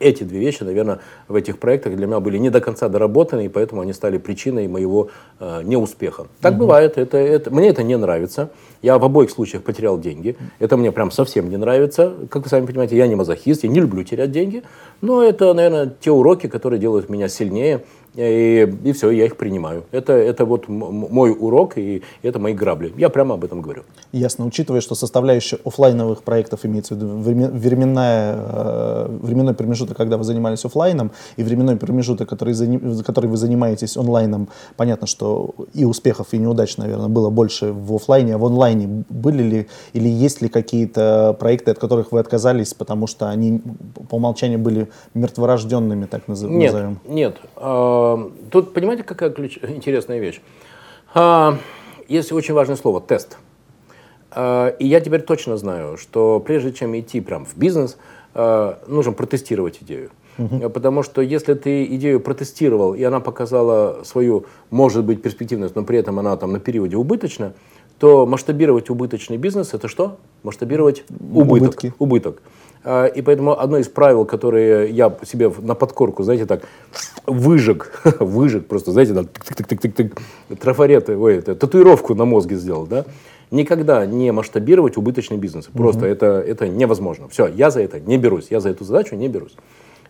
эти 0.00 0.24
две 0.24 0.40
вещи, 0.40 0.62
наверное, 0.62 0.98
в 1.28 1.34
этих 1.34 1.58
проектах 1.58 1.94
для 1.96 2.06
меня 2.06 2.20
были 2.20 2.38
не 2.38 2.50
до 2.50 2.60
конца 2.60 2.88
доработаны, 2.88 3.46
и 3.46 3.48
поэтому 3.48 3.82
они 3.82 3.92
стали 3.92 4.18
причиной 4.18 4.68
моего 4.68 5.08
э, 5.38 5.62
неуспеха. 5.62 6.26
Так 6.40 6.52
угу. 6.52 6.60
бывает, 6.60 6.98
это, 6.98 7.18
это, 7.18 7.50
мне 7.50 7.68
это 7.68 7.82
не 7.82 7.96
нравится. 7.96 8.50
Я 8.82 8.98
в 8.98 9.04
обоих 9.04 9.30
случаях 9.30 9.62
потерял 9.62 9.98
деньги. 9.98 10.36
Это 10.58 10.76
мне 10.76 10.92
прям 10.92 11.10
совсем 11.10 11.48
не 11.48 11.56
нравится. 11.56 12.14
Как 12.30 12.42
вы 12.42 12.48
сами 12.48 12.66
понимаете, 12.66 12.96
я 12.96 13.06
не 13.06 13.14
мазохист, 13.14 13.64
я 13.64 13.70
не 13.70 13.80
люблю 13.80 14.02
терять 14.04 14.32
деньги. 14.32 14.62
Но 15.00 15.22
это, 15.22 15.52
наверное, 15.54 15.94
те 16.00 16.10
уроки, 16.10 16.46
которые 16.46 16.80
делают 16.80 17.08
меня 17.08 17.28
сильнее 17.28 17.84
и, 18.16 18.74
и 18.84 18.92
все, 18.92 19.10
я 19.10 19.26
их 19.26 19.36
принимаю. 19.36 19.84
Это, 19.92 20.12
это 20.12 20.44
вот 20.44 20.68
мой 20.68 21.36
урок, 21.38 21.76
и 21.76 22.02
это 22.22 22.38
мои 22.38 22.54
грабли. 22.54 22.92
Я 22.96 23.08
прямо 23.08 23.34
об 23.34 23.44
этом 23.44 23.60
говорю. 23.60 23.82
Ясно. 24.12 24.46
Учитывая, 24.46 24.80
что 24.80 24.94
составляющая 24.94 25.58
офлайновых 25.64 26.22
проектов 26.22 26.64
имеется 26.64 26.94
в 26.94 26.98
виду 26.98 27.08
временная, 27.18 28.36
э, 28.36 29.18
временной 29.22 29.54
промежуток, 29.54 29.96
когда 29.96 30.16
вы 30.16 30.24
занимались 30.24 30.64
офлайном, 30.64 31.10
и 31.36 31.42
временной 31.42 31.76
промежуток, 31.76 32.28
который, 32.28 32.54
который 33.02 33.26
вы 33.26 33.36
занимаетесь 33.36 33.96
онлайном, 33.96 34.48
понятно, 34.76 35.06
что 35.06 35.54
и 35.74 35.84
успехов, 35.84 36.28
и 36.32 36.38
неудач, 36.38 36.76
наверное, 36.76 37.08
было 37.08 37.30
больше 37.30 37.72
в 37.72 37.94
офлайне, 37.94 38.34
а 38.34 38.38
в 38.38 38.44
онлайне 38.44 39.04
были 39.08 39.42
ли 39.42 39.66
или 39.92 40.08
есть 40.08 40.42
ли 40.42 40.48
какие-то 40.48 41.36
проекты, 41.38 41.70
от 41.70 41.78
которых 41.78 42.12
вы 42.12 42.20
отказались, 42.20 42.74
потому 42.74 43.06
что 43.06 43.28
они 43.28 43.62
по 44.08 44.16
умолчанию 44.16 44.58
были 44.58 44.88
мертворожденными, 45.14 46.06
так 46.06 46.28
назовем? 46.28 46.58
Нет, 46.58 46.74
нет. 47.06 47.36
Эм, 48.14 48.32
тут, 48.50 48.72
понимаете, 48.72 49.02
какая 49.02 49.30
ключ... 49.30 49.58
интересная 49.62 50.18
вещь? 50.18 50.40
А, 51.14 51.58
есть 52.08 52.32
очень 52.32 52.54
важное 52.54 52.76
слово– 52.76 53.00
тест. 53.06 53.38
А, 54.30 54.68
и 54.68 54.86
я 54.86 55.00
теперь 55.00 55.22
точно 55.22 55.56
знаю, 55.56 55.96
что 55.96 56.40
прежде 56.40 56.72
чем 56.72 56.98
идти 56.98 57.20
прям 57.20 57.44
в 57.44 57.56
бизнес, 57.56 57.96
а, 58.34 58.78
нужно 58.86 59.12
протестировать 59.12 59.78
идею. 59.80 60.10
Угу. 60.38 60.68
Потому 60.70 61.02
что 61.02 61.22
если 61.22 61.54
ты 61.54 61.84
идею 61.84 62.20
протестировал, 62.20 62.94
и 62.94 63.02
она 63.02 63.20
показала 63.20 64.02
свою, 64.04 64.44
может 64.70 65.04
быть, 65.04 65.22
перспективность, 65.22 65.74
но 65.74 65.82
при 65.82 65.98
этом 65.98 66.18
она 66.18 66.36
там 66.36 66.52
на 66.52 66.60
периоде 66.60 66.96
убыточна, 66.96 67.54
то 67.98 68.26
масштабировать 68.26 68.90
убыточный 68.90 69.38
бизнес– 69.38 69.70
это 69.72 69.88
что? 69.88 70.18
Масштабировать 70.42 71.04
убыток. 71.08 71.62
Убытки. 71.62 71.94
Убыток. 71.98 72.42
А, 72.84 73.06
и 73.06 73.22
поэтому 73.22 73.58
одно 73.58 73.78
из 73.78 73.88
правил, 73.88 74.24
которые 74.24 74.90
я 74.90 75.14
себе 75.24 75.50
на 75.58 75.74
подкорку, 75.74 76.22
знаете, 76.22 76.46
так 76.46 76.62
выжег, 77.26 78.02
выжег 78.20 78.66
просто, 78.66 78.92
знаете, 78.92 79.14
так, 79.14 79.26
тык 79.26 79.66
-тык 79.66 79.78
-тык 79.78 79.92
-тык, 80.48 80.56
трафареты, 80.56 81.16
ой, 81.16 81.36
это, 81.36 81.54
татуировку 81.54 82.14
на 82.14 82.24
мозге 82.24 82.56
сделал, 82.56 82.86
да, 82.86 83.04
никогда 83.50 84.06
не 84.06 84.32
масштабировать 84.32 84.96
убыточный 84.96 85.36
бизнес. 85.36 85.66
Просто 85.66 86.00
угу. 86.00 86.06
это, 86.06 86.26
это 86.26 86.68
невозможно. 86.68 87.28
Все, 87.28 87.46
я 87.46 87.70
за 87.70 87.82
это 87.82 88.00
не 88.00 88.18
берусь, 88.18 88.48
я 88.50 88.60
за 88.60 88.70
эту 88.70 88.84
задачу 88.84 89.16
не 89.16 89.28
берусь. 89.28 89.56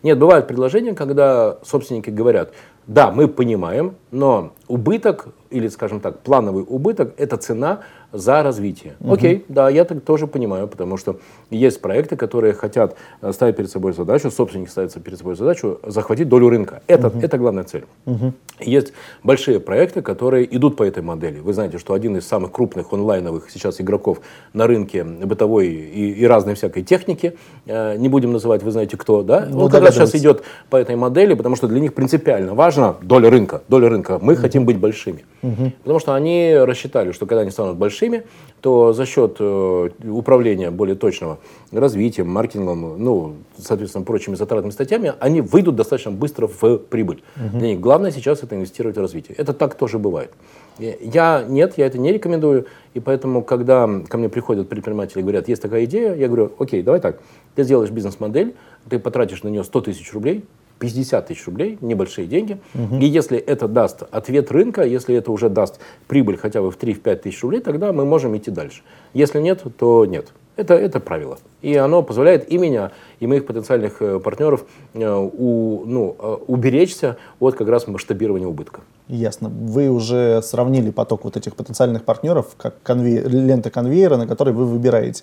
Нет, 0.03 0.19
бывают 0.19 0.47
предложения, 0.47 0.95
когда 0.95 1.59
собственники 1.65 2.11
говорят, 2.11 2.53
да, 2.87 3.11
мы 3.11 3.29
понимаем, 3.29 3.95
но 4.17 4.53
убыток 4.67 5.29
или, 5.51 5.69
скажем 5.69 6.01
так, 6.01 6.21
плановый 6.21 6.65
убыток– 6.67 7.15
это 7.19 7.37
цена 7.37 7.81
за 8.13 8.43
развитие. 8.43 8.95
Угу. 9.01 9.15
Окей, 9.15 9.45
да, 9.49 9.69
я 9.69 9.85
так 9.85 10.01
тоже 10.01 10.27
понимаю, 10.27 10.69
потому 10.69 10.97
что 10.97 11.19
есть 11.51 11.81
проекты, 11.81 12.17
которые 12.17 12.55
хотят 12.55 12.97
э, 13.21 13.33
ставить 13.33 13.57
перед 13.57 13.71
собой 13.71 13.93
задачу, 13.93 14.31
собственники 14.31 14.71
ставят 14.71 14.95
перед 15.03 15.19
собой 15.19 15.37
задачу 15.37 15.81
захватить 15.85 16.29
долю 16.29 16.49
рынка. 16.49 16.83
Это, 16.87 17.09
угу. 17.09 17.19
это 17.21 17.39
главная 17.39 17.65
цель. 17.65 17.85
Угу. 18.07 18.33
Есть 18.61 18.93
большие 19.23 19.61
проекты, 19.61 20.03
которые 20.03 20.57
идут 20.57 20.77
по 20.77 20.83
этой 20.83 21.03
модели. 21.03 21.41
Вы 21.41 21.53
знаете, 21.53 21.79
что 21.79 21.95
один 21.95 22.17
из 22.17 22.27
самых 22.27 22.53
крупных 22.53 22.93
онлайновых 22.93 23.51
сейчас 23.51 23.81
игроков 23.81 24.21
на 24.53 24.67
рынке 24.67 25.05
бытовой 25.05 25.69
и, 25.69 26.13
и 26.13 26.27
разной 26.27 26.55
всякой 26.55 26.85
техники, 26.85 27.37
э, 27.67 27.97
не 27.97 28.09
будем 28.09 28.33
называть, 28.33 28.63
вы 28.63 28.71
знаете 28.71 28.97
кто, 28.97 29.23
да? 29.23 29.47
Ну, 29.51 29.65
Он 29.65 29.71
как 29.71 29.83
раз 29.83 29.95
сейчас 29.95 30.15
идет 30.15 30.43
по 30.71 30.77
этой 30.77 30.97
модели, 30.97 31.35
потому 31.35 31.57
что 31.57 31.69
для 31.69 31.81
них 31.81 31.93
принципиально 31.93 32.55
важно 32.55 32.97
доля 33.03 33.31
рынка. 33.31 33.63
Доля 33.69 33.89
рынка. 33.89 34.06
Мы 34.09 34.35
угу. 34.35 34.43
хотим 34.43 34.65
быть 34.65 34.79
большими. 34.79 35.25
Угу. 35.43 35.73
Потому 35.83 35.99
что 35.99 36.15
они 36.15 36.55
рассчитали, 36.55 37.13
что 37.13 37.27
когда 37.27 37.43
они 37.43 37.51
станут 37.51 37.77
большими, 37.77 38.25
то 38.61 38.93
за 38.93 39.07
счет 39.07 39.37
э, 39.39 39.91
управления 40.05 40.71
более 40.71 40.97
точного 40.97 41.39
развитием, 41.73 42.29
маркетингом, 42.29 43.03
ну, 43.03 43.35
соответственно, 43.59 44.05
прочими 44.05 44.35
затратными 44.35 44.73
статьями, 44.73 45.15
они 45.21 45.41
выйдут 45.41 45.77
достаточно 45.77 46.11
быстро 46.11 46.49
в 46.49 46.79
прибыль. 46.79 47.23
Угу. 47.37 47.59
Для 47.59 47.69
них 47.69 47.81
главное 47.81 48.11
сейчас 48.11 48.43
это 48.43 48.55
инвестировать 48.55 48.97
в 48.97 49.01
развитие. 49.01 49.37
Это 49.37 49.53
так 49.53 49.75
тоже 49.75 49.99
бывает. 49.99 50.31
Я 50.79 51.45
нет, 51.49 51.75
я 51.77 51.87
это 51.87 51.99
не 51.99 52.13
рекомендую. 52.13 52.67
И 52.95 53.01
поэтому, 53.01 53.43
когда 53.43 53.89
ко 54.09 54.19
мне 54.19 54.29
приходят 54.29 54.69
предприниматели 54.69 55.21
и 55.21 55.23
говорят, 55.23 55.49
есть 55.49 55.63
такая 55.63 55.85
идея, 55.85 56.15
я 56.15 56.27
говорю, 56.27 56.53
окей, 56.59 56.83
давай 56.83 57.01
так, 57.01 57.21
ты 57.55 57.65
сделаешь 57.65 57.91
бизнес-модель, 57.91 58.55
ты 58.89 58.99
потратишь 58.99 59.43
на 59.43 59.49
нее 59.49 59.65
100 59.65 59.81
тысяч 59.81 60.13
рублей, 60.13 60.45
50 60.79 61.27
тысяч 61.27 61.47
рублей, 61.47 61.79
небольшие 61.81 62.27
деньги. 62.27 62.59
Угу. 62.75 62.99
И 62.99 63.07
если 63.07 63.39
это 63.39 63.69
даст 63.69 64.03
ответ 64.11 64.51
рынка, 64.51 64.83
если 64.83 65.15
это 65.15 65.33
уже 65.33 65.49
даст 65.49 65.81
прибыль 66.07 66.37
хотя 66.37 66.61
бы 66.61 66.71
в 66.71 66.79
3-5 66.79 67.17
тысяч 67.17 67.43
рублей, 67.43 67.61
тогда 67.61 67.93
мы 67.93 68.05
можем 68.05 68.37
идти 68.37 68.51
дальше. 68.51 68.83
Если 69.15 69.41
нет, 69.41 69.65
то 69.79 70.05
нет. 70.07 70.33
Это, 70.57 70.75
это 70.75 71.01
правило. 71.01 71.39
И 71.61 71.77
оно 71.77 72.03
позволяет 72.03 72.51
и 72.51 72.57
меня, 72.57 72.93
и 73.21 73.27
моих 73.27 73.47
потенциальных 73.47 74.01
э, 74.01 74.19
партнеров 74.21 74.65
э, 74.95 75.07
у, 75.07 75.85
ну, 75.85 76.17
э, 76.19 76.37
уберечься 76.47 77.19
от 77.41 77.57
как 77.57 77.69
раз 77.69 77.87
масштабирования 77.87 78.47
убытка. 78.47 78.81
Ясно. 79.09 79.49
Вы 79.49 79.89
уже 79.89 80.43
сравнили 80.43 80.91
поток 80.91 81.25
вот 81.25 81.37
этих 81.37 81.55
потенциальных 81.55 82.05
партнеров, 82.05 82.47
как 82.57 82.75
конвей... 82.83 83.21
лента 83.21 83.71
конвейера, 83.71 84.17
на 84.17 84.27
которой 84.27 84.53
вы 84.53 84.67
выбираете. 84.67 85.23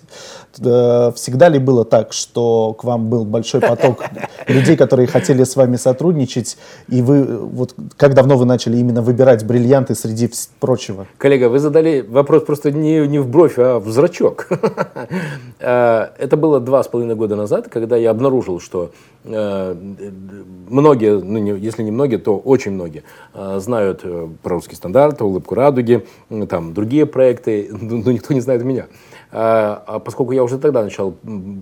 Всегда 0.54 1.50
ли 1.50 1.58
было 1.58 1.84
так, 1.84 2.14
что 2.14 2.72
к 2.72 2.84
вам 2.84 3.10
был 3.10 3.26
большой 3.26 3.60
поток 3.60 4.04
людей, 4.48 4.78
которые 4.78 5.06
хотели 5.06 5.44
с 5.44 5.54
вами 5.54 5.76
сотрудничать, 5.76 6.56
и 6.88 7.02
вы 7.02 7.24
вот 7.24 7.74
как 7.98 8.14
давно 8.14 8.38
вы 8.38 8.46
начали 8.46 8.78
именно 8.78 9.02
выбирать 9.02 9.44
бриллианты 9.44 9.94
среди 9.94 10.30
прочего? 10.60 11.06
Коллега, 11.18 11.50
вы 11.50 11.58
задали 11.58 12.00
вопрос 12.00 12.44
просто 12.44 12.72
не, 12.72 13.06
не 13.06 13.18
в 13.18 13.28
бровь, 13.28 13.58
а 13.58 13.80
в 13.80 13.90
зрачок. 13.90 14.48
Это 15.58 16.36
было 16.38 16.58
два 16.58 16.82
с 16.82 16.88
половиной 16.88 17.16
года 17.16 17.36
назад, 17.36 17.68
когда 17.68 17.96
я 17.98 18.10
обнаружил, 18.12 18.60
что 18.60 18.92
э, 19.24 19.76
многие, 20.68 21.20
ну, 21.20 21.56
если 21.56 21.82
не 21.82 21.90
многие, 21.90 22.16
то 22.16 22.38
очень 22.38 22.72
многие 22.72 23.02
э, 23.34 23.60
знают 23.74 24.00
э, 24.04 24.28
про 24.42 24.54
русский 24.54 24.76
стандарт, 24.76 25.20
улыбку 25.20 25.54
радуги, 25.54 26.06
там 26.48 26.74
другие 26.74 27.06
проекты, 27.06 27.68
но 27.72 28.12
никто 28.12 28.32
не 28.34 28.40
знает 28.40 28.64
меня. 28.64 28.86
А, 29.32 29.82
а 29.86 29.98
поскольку 29.98 30.30
я 30.32 30.44
уже 30.44 30.58
тогда 30.58 30.84
начал 30.84 31.16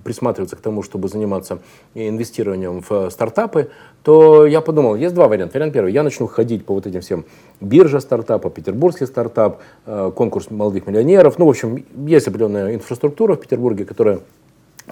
присматриваться 0.04 0.56
к 0.56 0.60
тому, 0.60 0.82
чтобы 0.82 1.08
заниматься 1.08 1.60
инвестированием 1.94 2.82
в 2.86 3.08
стартапы, 3.08 3.70
то 4.02 4.46
я 4.46 4.60
подумал, 4.60 4.94
есть 4.96 5.14
два 5.14 5.26
варианта. 5.26 5.54
Вариант 5.54 5.72
первый, 5.72 5.92
я 5.92 6.02
начну 6.02 6.26
ходить 6.26 6.66
по 6.66 6.74
вот 6.74 6.86
этим 6.86 7.00
всем 7.00 7.24
биржа 7.60 8.00
стартапа, 8.00 8.50
петербургский 8.50 9.06
стартап, 9.06 9.60
конкурс 9.86 10.50
молодых 10.50 10.86
миллионеров. 10.86 11.38
Ну, 11.38 11.46
в 11.46 11.48
общем, 11.48 11.82
есть 12.06 12.28
определенная 12.28 12.74
инфраструктура 12.74 13.36
в 13.36 13.40
Петербурге, 13.40 13.86
которая 13.86 14.20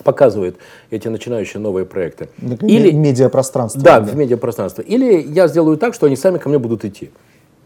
показывает 0.05 0.57
эти 0.91 1.09
начинающие 1.09 1.61
новые 1.61 1.85
проекты. 1.87 2.29
Или 2.63 2.91
медиапространство. 2.93 3.83
Да, 3.83 4.01
да, 4.01 4.13
в 4.13 4.17
медиапространство. 4.17 4.83
Или 4.83 5.21
я 5.21 5.49
сделаю 5.49 5.77
так, 5.77 5.95
что 5.95 6.07
они 6.07 6.17
сами 6.17 6.39
ко 6.39 6.49
мне 6.49 6.59
будут 6.59 6.85
идти. 6.85 7.11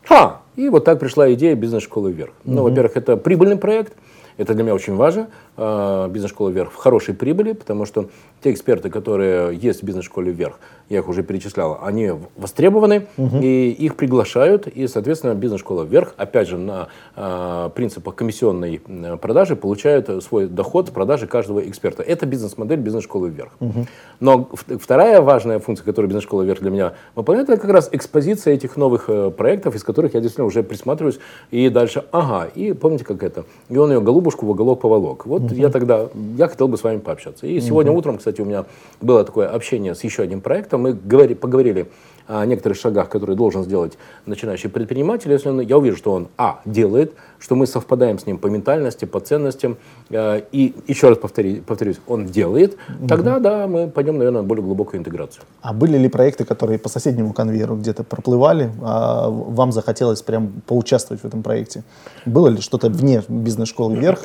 Ха! 0.04 0.40
И 0.56 0.68
вот 0.68 0.84
так 0.84 1.00
пришла 1.00 1.32
идея 1.34 1.54
бизнес-школы 1.54 2.12
вверх. 2.12 2.32
Угу. 2.44 2.54
Ну, 2.54 2.62
во-первых, 2.62 2.96
это 2.96 3.16
прибыльный 3.16 3.56
проект. 3.56 3.94
Это 4.36 4.54
для 4.54 4.64
меня 4.64 4.74
очень 4.74 4.96
важно. 4.96 5.28
А, 5.56 6.08
бизнес-школа 6.08 6.48
вверх 6.50 6.72
в 6.72 6.76
хорошей 6.76 7.14
прибыли, 7.14 7.52
потому 7.52 7.84
что 7.84 8.08
те 8.42 8.52
эксперты, 8.52 8.90
которые 8.90 9.56
есть 9.56 9.82
в 9.82 9.84
бизнес-школе 9.84 10.32
вверх, 10.32 10.58
я 10.88 10.98
их 10.98 11.08
уже 11.08 11.22
перечислял, 11.22 11.78
они 11.82 12.12
востребованы, 12.36 13.06
угу. 13.16 13.38
и 13.40 13.70
их 13.70 13.96
приглашают, 13.96 14.66
и, 14.66 14.86
соответственно, 14.88 15.34
бизнес-школа 15.34 15.84
вверх, 15.84 16.14
опять 16.16 16.48
же, 16.48 16.58
на 16.58 16.88
э, 17.16 17.70
принципах 17.74 18.16
комиссионной 18.16 18.82
продажи, 19.20 19.54
получают 19.56 20.24
свой 20.24 20.46
доход 20.46 20.88
с 20.88 20.90
продажи 20.90 21.26
каждого 21.26 21.60
эксперта. 21.60 22.02
Это 22.02 22.26
бизнес-модель 22.26 22.80
бизнес-школы 22.80 23.30
вверх. 23.30 23.52
Угу. 23.60 23.86
Но 24.20 24.50
вторая 24.80 25.22
важная 25.22 25.60
функция, 25.60 25.84
которую 25.84 26.08
бизнес-школа 26.08 26.42
вверх 26.42 26.60
для 26.60 26.70
меня 26.70 26.94
выполняет, 27.14 27.48
это 27.48 27.60
как 27.60 27.70
раз 27.70 27.88
экспозиция 27.92 28.54
этих 28.54 28.76
новых 28.76 29.04
э, 29.08 29.30
проектов, 29.30 29.76
из 29.76 29.84
которых 29.84 30.14
я 30.14 30.20
действительно 30.20 30.46
уже 30.46 30.64
присматриваюсь, 30.64 31.20
и 31.52 31.68
дальше, 31.68 32.04
ага, 32.10 32.46
и 32.54 32.72
помните, 32.72 33.04
как 33.04 33.22
это, 33.22 33.44
и 33.68 33.76
он 33.76 33.92
ее 33.92 34.00
голубушку 34.00 34.46
в 34.46 34.50
уголок 34.50 34.80
поволок. 34.80 35.24
Вот 35.26 35.43
угу. 35.44 35.54
я 35.54 35.70
тогда, 35.70 36.08
я 36.36 36.48
хотел 36.48 36.68
бы 36.68 36.76
с 36.76 36.82
вами 36.82 36.98
пообщаться. 36.98 37.46
И 37.46 37.60
сегодня 37.60 37.92
угу. 37.92 38.00
утром, 38.00 38.18
кстати, 38.18 38.40
у 38.40 38.44
меня 38.44 38.64
было 39.00 39.24
такое 39.24 39.48
общение 39.48 39.94
с 39.94 40.04
еще 40.04 40.22
одним 40.22 40.40
проектом, 40.40 40.82
мы 40.82 40.92
говори, 40.92 41.34
поговорили 41.34 41.86
о 42.26 42.44
некоторых 42.46 42.78
шагах, 42.78 43.08
которые 43.08 43.36
должен 43.36 43.64
сделать 43.64 43.98
начинающий 44.26 44.70
предприниматель, 44.70 45.30
если 45.30 45.48
он, 45.50 45.60
я 45.60 45.76
увижу, 45.76 45.96
что 45.96 46.12
он, 46.12 46.28
а, 46.38 46.60
делает, 46.64 47.12
что 47.44 47.56
мы 47.56 47.66
совпадаем 47.66 48.18
с 48.18 48.26
ним 48.26 48.38
по 48.38 48.46
ментальности, 48.46 49.04
по 49.04 49.20
ценностям, 49.20 49.76
э, 50.08 50.40
и 50.50 50.74
еще 50.88 51.10
раз 51.10 51.18
повтори, 51.18 51.60
повторюсь, 51.60 52.00
он 52.06 52.24
делает, 52.24 52.78
угу. 52.88 53.06
тогда, 53.06 53.38
да, 53.38 53.66
мы 53.66 53.86
пойдем, 53.86 54.16
наверное, 54.16 54.40
на 54.40 54.48
более 54.48 54.64
глубокую 54.64 55.00
интеграцию. 55.00 55.44
А 55.60 55.74
были 55.74 55.98
ли 55.98 56.08
проекты, 56.08 56.46
которые 56.46 56.78
по 56.78 56.88
соседнему 56.88 57.34
конвейеру 57.34 57.76
где-то 57.76 58.02
проплывали, 58.02 58.72
а 58.80 59.28
вам 59.28 59.72
захотелось 59.72 60.22
прям 60.22 60.62
поучаствовать 60.66 61.22
в 61.22 61.26
этом 61.26 61.42
проекте? 61.42 61.84
Было 62.24 62.48
ли 62.48 62.62
что-то 62.62 62.88
вне 62.88 63.22
бизнес-школы 63.28 63.94
вверх, 63.96 64.22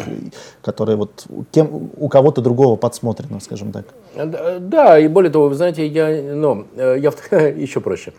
которое 0.62 0.96
вот 0.96 1.26
кем, 1.52 1.90
у 1.98 2.08
кого-то 2.08 2.42
другого 2.42 2.78
подсмотрено, 2.78 3.42
скажем 3.42 3.74
так? 3.74 3.86
Да, 4.16 4.98
и 4.98 5.10
более 5.10 5.32
того, 5.32 5.50
вы 5.50 5.56
знаете, 5.56 5.86
я, 5.86 6.36
ну, 6.36 6.68
э, 6.78 6.98
я 7.00 7.12
еще 7.50 7.82
проще. 7.82 8.14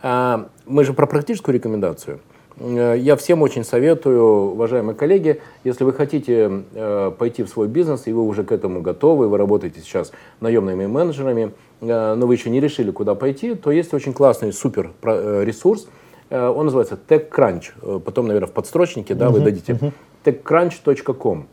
А, 0.00 0.48
мы 0.64 0.84
же 0.84 0.94
про 0.94 1.06
практическую 1.06 1.54
рекомендацию. 1.54 2.20
Э, 2.60 2.94
я 2.98 3.16
всем 3.16 3.42
очень 3.42 3.64
советую, 3.64 4.52
уважаемые 4.52 4.94
коллеги, 4.94 5.40
если 5.64 5.84
вы 5.84 5.92
хотите 5.92 6.64
э, 6.74 7.12
пойти 7.16 7.42
в 7.42 7.48
свой 7.48 7.68
бизнес, 7.68 8.06
и 8.06 8.12
вы 8.12 8.22
уже 8.22 8.44
к 8.44 8.52
этому 8.52 8.80
готовы, 8.80 9.28
вы 9.28 9.38
работаете 9.38 9.80
сейчас 9.80 10.12
наемными 10.40 10.86
менеджерами, 10.86 11.52
э, 11.80 12.14
но 12.14 12.26
вы 12.26 12.34
еще 12.34 12.50
не 12.50 12.60
решили, 12.60 12.90
куда 12.90 13.14
пойти, 13.14 13.54
то 13.54 13.70
есть 13.70 13.94
очень 13.94 14.12
классный 14.12 14.52
супер 14.52 14.90
ресурс, 15.02 15.88
он 16.30 16.66
называется 16.66 16.98
TechCrunch. 17.08 18.00
Потом, 18.00 18.26
наверное, 18.26 18.48
в 18.48 18.52
подстрочнике 18.52 19.14
да, 19.14 19.28
uh-huh, 19.28 19.30
вы 19.30 19.40
дадите. 19.40 19.72
Uh-huh. 19.72 19.92
techcrunch.com. 20.24 21.46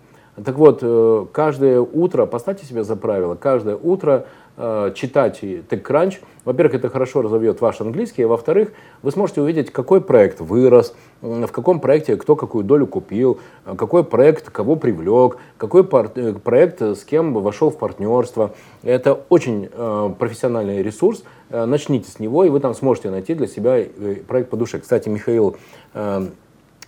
Так 0.44 0.58
вот, 0.58 1.30
каждое 1.32 1.80
утро, 1.80 2.26
поставьте 2.26 2.65
себе 2.65 2.84
за 2.84 2.98
правило, 2.98 3.36
каждое 3.36 3.78
утро 3.78 4.26
читать 4.58 5.44
TechCrunch. 5.44 6.15
Во-первых, 6.46 6.76
это 6.76 6.89
хорошо 6.89 7.22
разовьет 7.22 7.60
ваш 7.60 7.82
английский, 7.82 8.24
а 8.24 8.28
во-вторых, 8.28 8.72
вы 9.02 9.12
сможете 9.12 9.41
увидеть, 9.41 9.72
какой 9.72 10.00
проект 10.00 10.39
вырос, 10.39 10.96
в 11.22 11.48
каком 11.48 11.80
проекте 11.80 12.15
кто 12.15 12.36
какую 12.36 12.63
долю 12.63 12.88
купил, 12.88 13.39
э, 13.65 13.76
какой 13.76 14.04
проект 14.04 14.50
кого 14.50 14.76
привлек, 14.76 15.38
какой 15.58 15.82
э, 15.84 16.34
проект 16.34 16.82
с 16.82 17.04
кем 17.04 17.34
вошел 17.34 17.70
в 17.70 17.78
партнерство. 17.78 18.54
Это 18.84 19.13
очень 19.30 19.70
профессиональный 20.20 20.84
ресурс. 20.84 21.24
Начните 21.50 22.10
с 22.10 22.20
него, 22.20 22.44
и 22.44 22.50
вы 22.50 22.60
там 22.60 22.74
сможете 22.74 23.10
найти 23.10 23.34
для 23.34 23.48
себя 23.48 23.84
проект 24.28 24.50
по 24.50 24.58
душе. 24.58 24.80
Кстати, 24.80 25.10
Михаил 25.10 25.58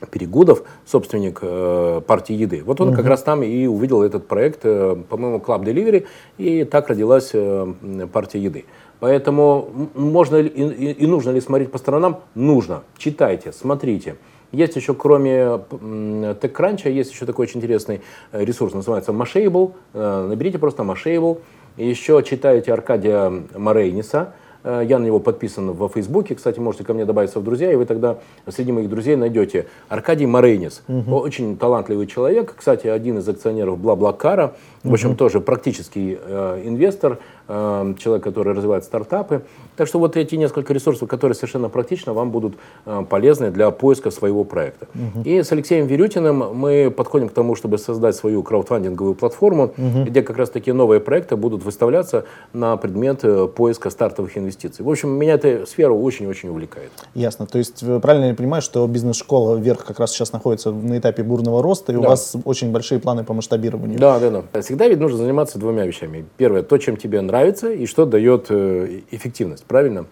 Перегудов, 0.06 0.64
собственник 0.86 1.40
э, 1.42 2.02
партии 2.06 2.34
еды. 2.34 2.62
Вот 2.64 2.80
он 2.82 2.90
угу. 2.90 2.98
как 2.98 3.06
раз 3.08 3.24
там 3.24 3.44
и 3.44 3.66
увидел 3.66 4.04
этот 4.04 4.28
проект, 4.28 4.62
э, 4.64 4.96
по-моему, 5.10 5.38
Club 5.38 5.64
Delivery, 5.64 6.06
и 6.38 6.64
так 6.64 6.90
родилась 6.90 7.32
э, 7.34 7.74
партия 8.12 8.40
еды. 8.40 8.66
Поэтому 9.00 9.90
можно 9.94 10.38
и, 10.38 10.48
и, 10.48 10.92
и 10.92 11.08
нужно 11.08 11.32
ли 11.32 11.42
смотреть 11.42 11.72
по 11.72 11.78
сторонам? 11.78 12.22
Нужно. 12.36 12.84
Читайте, 12.98 13.52
смотрите. 13.52 14.16
Есть 14.52 14.76
еще, 14.78 14.94
кроме 14.94 15.60
TechCrunch, 15.72 16.90
есть 16.90 17.12
еще 17.12 17.26
такой 17.26 17.44
очень 17.44 17.60
интересный 17.60 18.02
э, 18.32 18.46
ресурс, 18.46 18.74
называется 18.74 19.12
Mashable. 19.12 19.74
Э, 19.94 20.28
наберите 20.30 20.58
просто 20.58 20.84
Mashable. 20.84 21.40
Еще 21.76 22.24
читайте 22.24 22.74
Аркадия 22.74 23.32
Морейниса. 23.56 24.34
Э, 24.68 24.84
я 24.86 25.00
на 25.00 25.06
него 25.06 25.20
подписан 25.20 25.72
во 25.72 25.88
Фейсбуке. 25.88 26.36
Кстати, 26.36 26.60
можете 26.60 26.84
ко 26.84 26.94
мне 26.94 27.06
добавиться 27.06 27.40
в 27.40 27.44
друзья, 27.44 27.72
и 27.72 27.76
вы 27.76 27.86
тогда 27.86 28.18
среди 28.50 28.74
моих 28.74 28.90
друзей 28.90 29.16
найдете 29.16 29.68
Аркадий 29.88 30.26
Морейнис. 30.26 30.84
Угу. 30.90 31.16
Очень 31.16 31.58
талантливый 31.58 32.06
человек. 32.06 32.54
Кстати, 32.58 32.88
один 32.88 33.18
из 33.20 33.30
акционеров 33.30 33.80
Бла-Бла-Кара. 33.80 34.56
В 34.84 34.94
общем, 34.94 35.10
угу. 35.10 35.18
тоже 35.18 35.42
практический 35.42 36.18
э, 36.22 36.62
инвестор, 36.66 37.20
э, 37.48 37.94
человек, 37.98 38.24
который 38.24 38.54
развивает 38.54 38.84
стартапы. 38.84 39.42
Так 39.76 39.88
что 39.88 40.00
вот 40.00 40.16
эти 40.18 40.36
несколько 40.36 40.74
ресурсов, 40.74 41.10
которые 41.10 41.36
совершенно 41.36 41.70
практично 41.70 42.14
вам 42.14 42.32
будут 42.32 42.56
э, 42.86 43.04
полезны 43.10 43.52
для 43.52 43.72
поиска 43.72 44.12
своего 44.12 44.44
проекта. 44.44 44.88
Угу. 44.94 45.24
И 45.24 45.42
с 45.42 45.52
Алексеем 45.52 45.88
Верютиным 45.88 46.56
мы 46.56 46.92
подходим 46.92 47.30
к 47.30 47.34
тому, 47.34 47.56
чтобы 47.56 47.78
создать 47.78 48.16
свою 48.16 48.44
краудфандинговую 48.44 49.16
платформу, 49.16 49.66
угу. 49.66 50.04
где 50.06 50.22
как 50.22 50.38
раз 50.38 50.50
такие 50.50 50.74
новые 50.74 51.00
проекты 51.00 51.36
будут 51.36 51.64
выставляться 51.64 52.26
на 52.54 52.78
предмет 52.78 53.24
э, 53.24 53.48
поиска 53.48 53.90
стартовых 53.90 54.38
инвестиций. 54.38 54.86
В 54.86 54.90
общем, 54.90 55.10
меня 55.10 55.34
эта 55.34 55.66
сфера 55.66 55.92
очень-очень 55.92 56.50
увлекает. 56.50 56.92
Ясно. 57.16 57.46
То 57.46 57.58
есть 57.58 57.84
правильно 58.02 58.26
я 58.26 58.34
понимаю, 58.36 58.62
что 58.62 58.86
бизнес-школа 58.88 59.58
вверх 59.58 59.86
как 59.86 60.00
раз 60.00 60.12
сейчас 60.12 60.34
находится 60.34 60.72
на 60.72 60.98
этапе 60.98 61.24
бурного 61.24 61.64
роста, 61.64 61.92
и 61.92 61.96
да. 61.96 62.02
у 62.02 62.04
вас 62.04 62.36
очень 62.46 62.72
большие 62.72 63.00
планы 63.00 63.24
по 63.24 63.34
масштабированию. 63.34 64.00
Да, 64.00 64.20
да, 64.20 64.30
да 64.30 64.44
всегда 64.68 64.90
ведь 64.90 65.00
нужно 65.00 65.18
заниматься 65.18 65.58
двумя 65.58 65.86
вещами. 65.86 66.26
Первое, 66.36 66.62
то, 66.62 66.78
чем 66.78 66.98
тебе 66.98 67.22
нравится 67.22 67.72
и 67.72 67.86
что 67.86 68.06
дает 68.06 68.48
э, 68.50 69.00
эффективность, 69.12 69.64
правильно? 69.64 70.08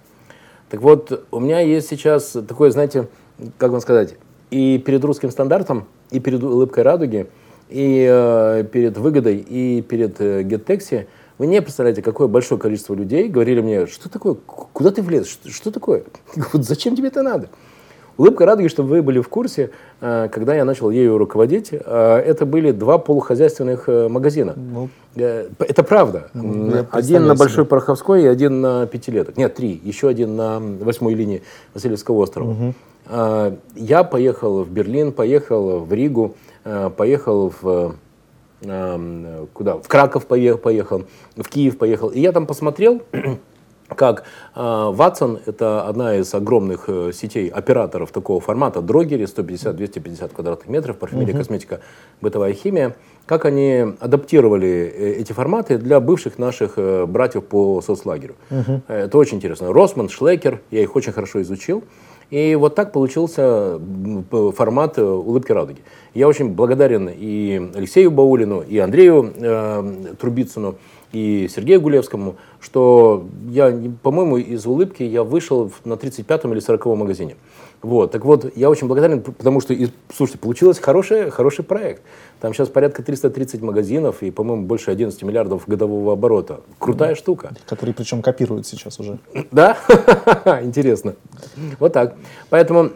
Так 0.69 0.81
вот, 0.81 1.25
у 1.29 1.41
меня 1.41 1.59
есть 1.59 1.89
сейчас 1.89 2.37
такое, 2.47 2.71
знаете, 2.71 3.09
как 3.57 3.71
вам 3.71 3.81
сказать, 3.81 4.15
и 4.51 4.77
перед 4.77 5.03
русским 5.03 5.29
стандартом, 5.29 5.87
и 6.09 6.21
перед 6.21 6.41
улыбкой 6.41 6.85
радуги, 6.85 7.27
и 7.67 8.07
э, 8.09 8.63
перед 8.71 8.97
выгодой, 8.97 9.39
и 9.39 9.81
перед 9.81 10.21
э, 10.21 10.43
GetTaxi, 10.43 11.07
вы 11.37 11.47
не 11.47 11.61
представляете, 11.61 12.01
какое 12.01 12.29
большое 12.29 12.57
количество 12.57 12.93
людей 12.93 13.27
говорили 13.27 13.59
мне, 13.59 13.87
что 13.87 14.09
такое, 14.09 14.35
куда 14.35 14.91
ты 14.91 15.01
влез, 15.01 15.27
что, 15.27 15.51
что 15.51 15.69
такое, 15.69 16.05
вот 16.53 16.63
зачем 16.63 16.95
тебе 16.95 17.09
это 17.09 17.23
надо? 17.23 17.49
Улыбка 18.17 18.45
радуги, 18.45 18.67
чтобы 18.69 18.89
вы 18.89 19.01
были 19.01 19.19
в 19.19 19.27
курсе, 19.27 19.71
э, 19.99 20.29
когда 20.31 20.55
я 20.55 20.63
начал 20.63 20.89
ею 20.89 21.17
руководить, 21.17 21.69
э, 21.71 21.77
это 22.25 22.45
были 22.45 22.71
два 22.71 22.97
полухозяйственных 22.97 23.89
э, 23.89 24.07
магазина. 24.07 24.53
Ну, 24.55 24.89
Это 25.15 25.83
правда. 25.83 26.29
я 26.33 26.85
один 26.91 27.27
на 27.27 27.35
Большой 27.35 27.63
себе. 27.63 27.65
Пороховской 27.65 28.23
и 28.23 28.25
один 28.27 28.61
на 28.61 28.87
Пятилеток. 28.87 29.35
Нет, 29.37 29.55
три. 29.55 29.81
Еще 29.83 30.07
один 30.07 30.35
на 30.37 30.59
восьмой 30.59 31.13
линии 31.13 31.41
Васильевского 31.73 32.15
острова. 32.23 32.73
Э, 33.07 33.51
Я 33.75 34.03
поехал 34.05 34.63
в 34.63 34.69
Берлин, 34.71 35.11
поехал 35.11 35.79
в 35.79 35.91
Ригу, 35.93 36.35
поехал 36.97 37.53
в 37.61 37.95
куда? 39.53 39.77
В 39.77 39.87
Краков 39.87 40.25
пое- 40.27 40.57
поехал, 40.57 41.03
в 41.35 41.47
Киев 41.49 41.77
поехал. 41.77 42.07
И 42.07 42.19
я 42.21 42.31
там 42.31 42.47
посмотрел, 42.47 43.01
как 43.87 44.23
э, 44.55 44.89
Ватсон, 44.93 45.39
это 45.45 45.87
одна 45.87 46.15
из 46.15 46.33
огромных 46.33 46.85
э, 46.87 47.11
сетей 47.13 47.49
операторов 47.49 48.11
такого 48.11 48.39
формата, 48.39 48.81
дрогери 48.81 49.25
150-250 49.25 50.33
квадратных 50.33 50.67
метров, 50.69 50.97
парфюмерия, 50.97 51.35
косметика, 51.37 51.81
бытовая 52.21 52.53
химия, 52.53 52.95
как 53.25 53.45
они 53.45 53.85
адаптировали 53.99 54.67
э, 54.67 55.13
эти 55.19 55.33
форматы 55.33 55.77
для 55.77 55.99
бывших 55.99 56.39
наших 56.39 56.77
братьев 57.07 57.45
по 57.45 57.81
соцлагерю. 57.81 58.35
Э, 58.49 59.03
Это 59.05 59.17
очень 59.17 59.37
интересно. 59.37 59.71
Росман, 59.71 60.09
Шлекер, 60.09 60.61
я 60.71 60.81
их 60.81 60.95
очень 60.95 61.11
хорошо 61.11 61.41
изучил. 61.41 61.83
И 62.31 62.55
вот 62.55 62.73
так 62.73 62.91
получился 62.91 63.79
формат 64.31 64.97
«Улыбки 64.97 65.51
радуги». 65.51 65.81
Я 66.15 66.27
очень 66.27 66.49
благодарен 66.49 67.07
и 67.13 67.71
Алексею 67.75 68.09
Баулину, 68.09 68.61
и 68.61 68.79
Андрею 68.79 69.31
э, 69.35 70.15
Трубицыну, 70.19 70.75
и 71.15 71.47
Сергею 71.47 71.79
Гулевскому, 71.79 72.35
что 72.59 73.25
я, 73.49 73.73
по-моему, 74.03 74.37
из 74.37 74.65
«Улыбки» 74.65 75.01
я 75.01 75.23
вышел 75.23 75.71
на 75.85 75.93
35-м 75.93 76.51
или 76.51 76.61
40-м 76.61 76.97
магазине. 76.97 77.37
Вот. 77.81 78.11
Так 78.11 78.25
вот, 78.25 78.51
я 78.57 78.69
очень 78.69 78.87
благодарен, 78.87 79.21
потому 79.21 79.61
что, 79.61 79.73
слушайте, 80.13 80.39
получилось 80.39 80.77
хороший, 80.79 81.29
хороший 81.29 81.63
проект. 81.63 82.01
Там 82.41 82.53
сейчас 82.53 82.67
порядка 82.67 83.01
330 83.01 83.61
магазинов 83.61 84.23
и, 84.23 84.29
по-моему, 84.31 84.65
больше 84.65 84.91
11 84.91 85.23
миллиардов 85.23 85.63
годового 85.67 86.13
оборота. 86.13 86.59
Крутая 86.79 87.15
штука. 87.15 87.53
которые 87.65 87.93
причем 87.95 88.21
копируют 88.21 88.67
сейчас 88.67 88.99
уже. 88.99 89.17
Да? 89.51 89.77
Интересно. 90.63 91.15
Вот 91.79 91.93
так. 91.93 92.15
Поэтому 92.49 92.89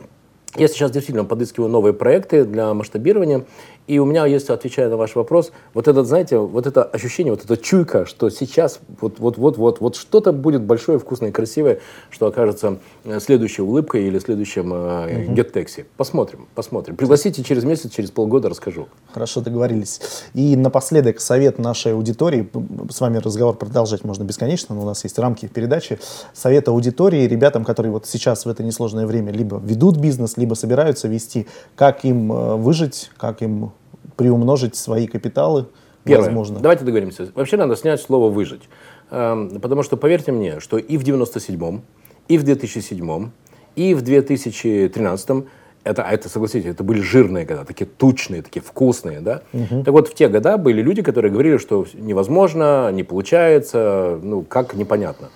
я 0.56 0.68
сейчас 0.68 0.92
действительно 0.92 1.26
подыскиваю 1.26 1.70
новые 1.70 1.94
проекты 1.94 2.44
для 2.44 2.74
масштабирования. 2.74 3.46
И 3.90 3.98
у 3.98 4.06
меня 4.06 4.28
есть, 4.28 4.52
отвечая 4.52 4.88
на 4.88 4.98
ваш 4.98 5.16
вопрос, 5.16 5.52
вот 5.74 5.88
этот, 5.88 6.06
знаете, 6.06 6.38
вот 6.38 6.68
это 6.68 6.84
ощущение, 6.84 7.34
вот 7.34 7.44
эта 7.44 7.58
чуйка, 7.58 8.06
что 8.06 8.30
сейчас 8.30 8.80
вот, 9.02 9.18
вот, 9.18 9.40
вот, 9.40 9.58
вот, 9.58 9.82
вот 9.82 9.96
что-то 9.96 10.32
будет 10.32 10.62
большое, 10.62 11.00
вкусное 11.00 11.32
красивое, 11.32 11.80
что 12.12 12.28
окажется 12.28 12.78
э, 13.04 13.20
следующей 13.20 13.64
улыбкой 13.64 14.06
или 14.06 14.20
следующим 14.20 14.72
э, 14.76 15.26
геттексе. 15.30 15.88
Посмотрим, 15.98 16.48
посмотрим. 16.54 16.98
Пригласите 16.98 17.44
через 17.44 17.64
месяц, 17.64 17.90
через 17.90 18.12
полгода 18.12 18.48
расскажу. 18.48 18.90
Хорошо 19.12 19.42
договорились. 19.42 20.00
И 20.36 20.56
напоследок 20.56 21.20
совет 21.20 21.58
нашей 21.58 21.94
аудитории. 21.94 22.48
С 22.92 23.02
вами 23.02 23.18
разговор 23.18 23.56
продолжать 23.56 24.04
можно 24.04 24.24
бесконечно, 24.24 24.76
но 24.76 24.84
у 24.84 24.86
нас 24.86 25.04
есть 25.04 25.18
рамки 25.18 25.48
передачи. 25.48 25.98
Совет 26.36 26.68
аудитории 26.68 27.26
ребятам, 27.28 27.66
которые 27.66 27.92
вот 27.92 28.06
сейчас 28.06 28.46
в 28.46 28.50
это 28.50 28.62
несложное 28.62 29.08
время 29.08 29.32
либо 29.32 29.58
ведут 29.58 29.98
бизнес, 29.98 30.38
либо 30.38 30.54
собираются 30.54 31.08
вести, 31.08 31.48
как 31.76 32.06
им 32.06 32.32
э, 32.32 32.56
выжить, 32.56 33.10
как 33.18 33.42
им 33.42 33.72
приумножить 34.20 34.76
свои 34.76 35.08
капиталы, 35.08 35.68
Первое. 36.04 36.26
возможно. 36.26 36.60
Давайте 36.60 36.84
договоримся. 36.84 37.32
Вообще 37.36 37.56
надо 37.56 37.78
снять 37.78 38.02
слово 38.02 38.30
«выжить». 38.30 38.64
Эм, 39.12 39.62
Потому 39.62 39.82
что, 39.82 39.96
поверьте 39.96 40.34
мне, 40.34 40.60
что 40.60 40.78
и 40.78 40.98
в 40.98 41.04
97-м, 41.04 41.82
и 42.28 42.38
в 42.38 42.44
2007-м, 42.44 43.32
и 43.78 43.94
в 43.94 44.04
2013-м, 44.04 45.46
это, 45.86 46.04
а 46.04 46.12
это, 46.12 46.28
согласитесь, 46.28 46.70
это 46.70 46.84
были 46.84 47.00
жирные 47.00 47.46
года, 47.46 47.64
такие 47.64 47.86
тучные, 47.86 48.42
такие 48.42 48.62
вкусные, 48.62 49.22
да? 49.22 49.42
Так 49.86 49.94
вот, 49.94 50.10
в 50.10 50.14
те 50.14 50.28
года 50.28 50.58
были 50.58 50.82
люди, 50.82 51.02
которые 51.02 51.32
говорили, 51.32 51.58
что 51.58 51.86
невозможно, 51.94 52.92
не 52.92 53.04
получается, 53.04 54.20
ну, 54.22 54.44
как 54.44 54.74
непонятно. 54.74 55.30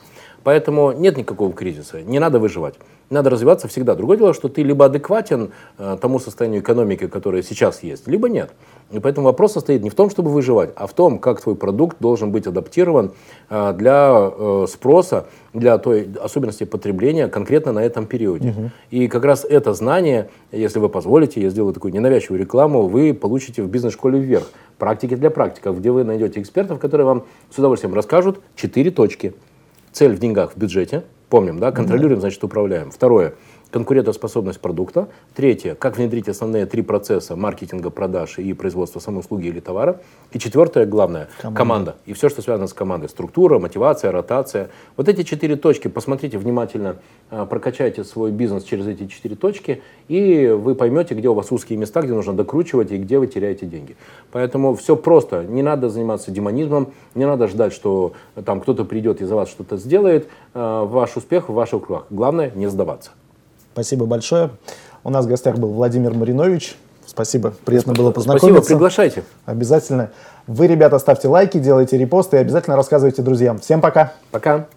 Поэтому 0.44 0.92
нет 0.92 1.16
никакого 1.16 1.54
кризиса, 1.54 2.02
не 2.02 2.20
надо 2.20 2.38
выживать. 2.38 2.76
Надо 3.14 3.30
развиваться 3.30 3.68
всегда. 3.68 3.94
Другое 3.94 4.18
дело, 4.18 4.34
что 4.34 4.50
ты 4.50 4.64
либо 4.64 4.86
адекватен 4.86 5.52
э, 5.78 5.98
тому 6.02 6.18
состоянию 6.18 6.62
экономики, 6.62 7.08
которое 7.08 7.44
сейчас 7.44 7.84
есть, 7.84 8.08
либо 8.08 8.28
нет. 8.28 8.52
И 8.92 9.00
поэтому 9.00 9.28
вопрос 9.28 9.54
состоит 9.54 9.84
не 9.84 9.92
в 9.92 9.96
том, 9.96 10.10
чтобы 10.10 10.32
выживать, 10.32 10.72
а 10.76 10.88
в 10.88 10.94
том, 10.94 11.20
как 11.20 11.40
твой 11.40 11.56
продукт 11.56 11.98
должен 12.00 12.32
быть 12.32 12.48
адаптирован 12.48 13.12
э, 13.52 13.74
для 13.78 14.32
э, 14.36 14.66
спроса, 14.68 15.28
для 15.54 15.78
той 15.78 16.10
особенности 16.22 16.64
потребления 16.64 17.28
конкретно 17.28 17.72
на 17.72 17.84
этом 17.84 18.08
периоде. 18.08 18.72
И 18.90 19.08
как 19.08 19.24
раз 19.26 19.46
это 19.46 19.76
знание, 19.76 20.30
если 20.52 20.80
вы 20.80 20.90
позволите, 20.90 21.40
я 21.40 21.50
сделаю 21.50 21.74
такую 21.74 21.94
ненавязчивую 21.94 22.40
рекламу, 22.40 22.88
вы 22.88 23.14
получите 23.14 23.62
в 23.62 23.68
бизнес-школе 23.68 24.20
вверх. 24.20 24.50
Практики 24.80 25.16
для 25.16 25.30
практиков, 25.30 25.78
где 25.80 25.92
вы 25.92 26.04
найдете 26.04 26.42
экспертов, 26.42 26.80
которые 26.80 27.06
вам 27.06 27.24
с 27.52 27.60
удовольствием 27.60 27.94
расскажут 27.94 28.40
четыре 28.56 28.90
точки. 28.90 29.36
Цель 29.92 30.16
в 30.16 30.20
деньгах 30.20 30.54
в 30.56 30.58
бюджете. 30.58 31.04
Помним, 31.34 31.58
да? 31.58 31.72
Контролируем, 31.72 32.20
значит, 32.20 32.44
управляем. 32.44 32.92
Второе. 32.92 33.34
Конкурентоспособность 33.74 34.60
продукта. 34.60 35.08
Третье. 35.34 35.74
Как 35.74 35.98
внедрить 35.98 36.30
основные 36.30 36.68
три 36.68 36.84
процесса 36.84 37.36
маркетинга, 37.36 37.90
продаж 37.90 38.38
и 38.38 38.54
производства 38.54 39.00
самой 39.00 39.22
услуги 39.22 39.48
или 39.48 39.60
товара. 39.60 40.00
И 40.32 40.38
четвертое, 40.38 40.86
главное, 40.86 41.28
команда. 41.56 41.96
И 42.06 42.14
все, 42.14 42.30
что 42.30 42.44
связано 42.44 42.68
с 42.68 42.74
командой. 42.74 43.10
Структура, 43.10 43.58
мотивация, 43.58 44.12
ротация. 44.12 44.70
Вот 44.96 45.10
эти 45.10 45.24
четыре 45.24 45.56
точки, 45.56 45.88
посмотрите 45.88 46.38
внимательно, 46.38 46.98
э, 47.32 47.48
прокачайте 47.50 48.04
свой 48.04 48.30
бизнес 48.30 48.64
через 48.64 48.86
эти 48.86 49.08
четыре 49.08 49.36
точки, 49.36 49.82
и 50.08 50.50
вы 50.50 50.76
поймете, 50.76 51.16
где 51.16 51.30
у 51.30 51.34
вас 51.34 51.52
узкие 51.52 51.80
места, 51.80 52.04
где 52.04 52.14
нужно 52.14 52.34
докручивать 52.34 52.92
и 52.92 52.98
где 53.00 53.18
вы 53.18 53.26
теряете 53.26 53.66
деньги. 53.66 53.96
Поэтому 54.32 54.76
все 54.76 54.96
просто. 54.96 55.46
Не 55.46 55.64
надо 55.64 55.90
заниматься 55.90 56.30
демонизмом, 56.30 56.94
не 57.16 57.26
надо 57.26 57.48
ждать, 57.48 57.74
что 57.74 58.14
там 58.46 58.62
кто-то 58.62 58.86
придет 58.86 59.20
и 59.22 59.26
за 59.26 59.34
вас 59.34 59.50
что-то 59.50 59.78
сделает. 59.78 60.28
Э, 60.54 60.86
Ваш 60.86 61.18
успех 61.18 61.50
в 61.50 61.54
ваших 61.54 61.90
руках. 61.90 62.06
Главное 62.12 62.52
не 62.54 62.68
сдаваться. 62.68 63.14
Спасибо 63.74 64.06
большое. 64.06 64.52
У 65.04 65.10
нас 65.10 65.26
в 65.26 65.30
гостях 65.30 65.58
был 65.58 65.70
Владимир 65.70 66.14
Маринович. 66.14 66.78
Спасибо, 67.06 67.54
приятно 67.66 67.94
было 67.94 68.12
Спасибо, 68.12 68.34
познакомиться. 68.34 68.70
приглашайте. 68.70 69.24
Обязательно. 69.46 70.12
Вы, 70.48 70.68
ребята, 70.68 71.00
ставьте 71.00 71.28
лайки, 71.28 71.58
делайте 71.58 71.98
репосты 71.98 72.38
и 72.38 72.40
обязательно 72.40 72.76
рассказывайте 72.76 73.22
друзьям. 73.22 73.60
Всем 73.60 73.82
пока! 73.82 74.14
Пока. 74.32 74.68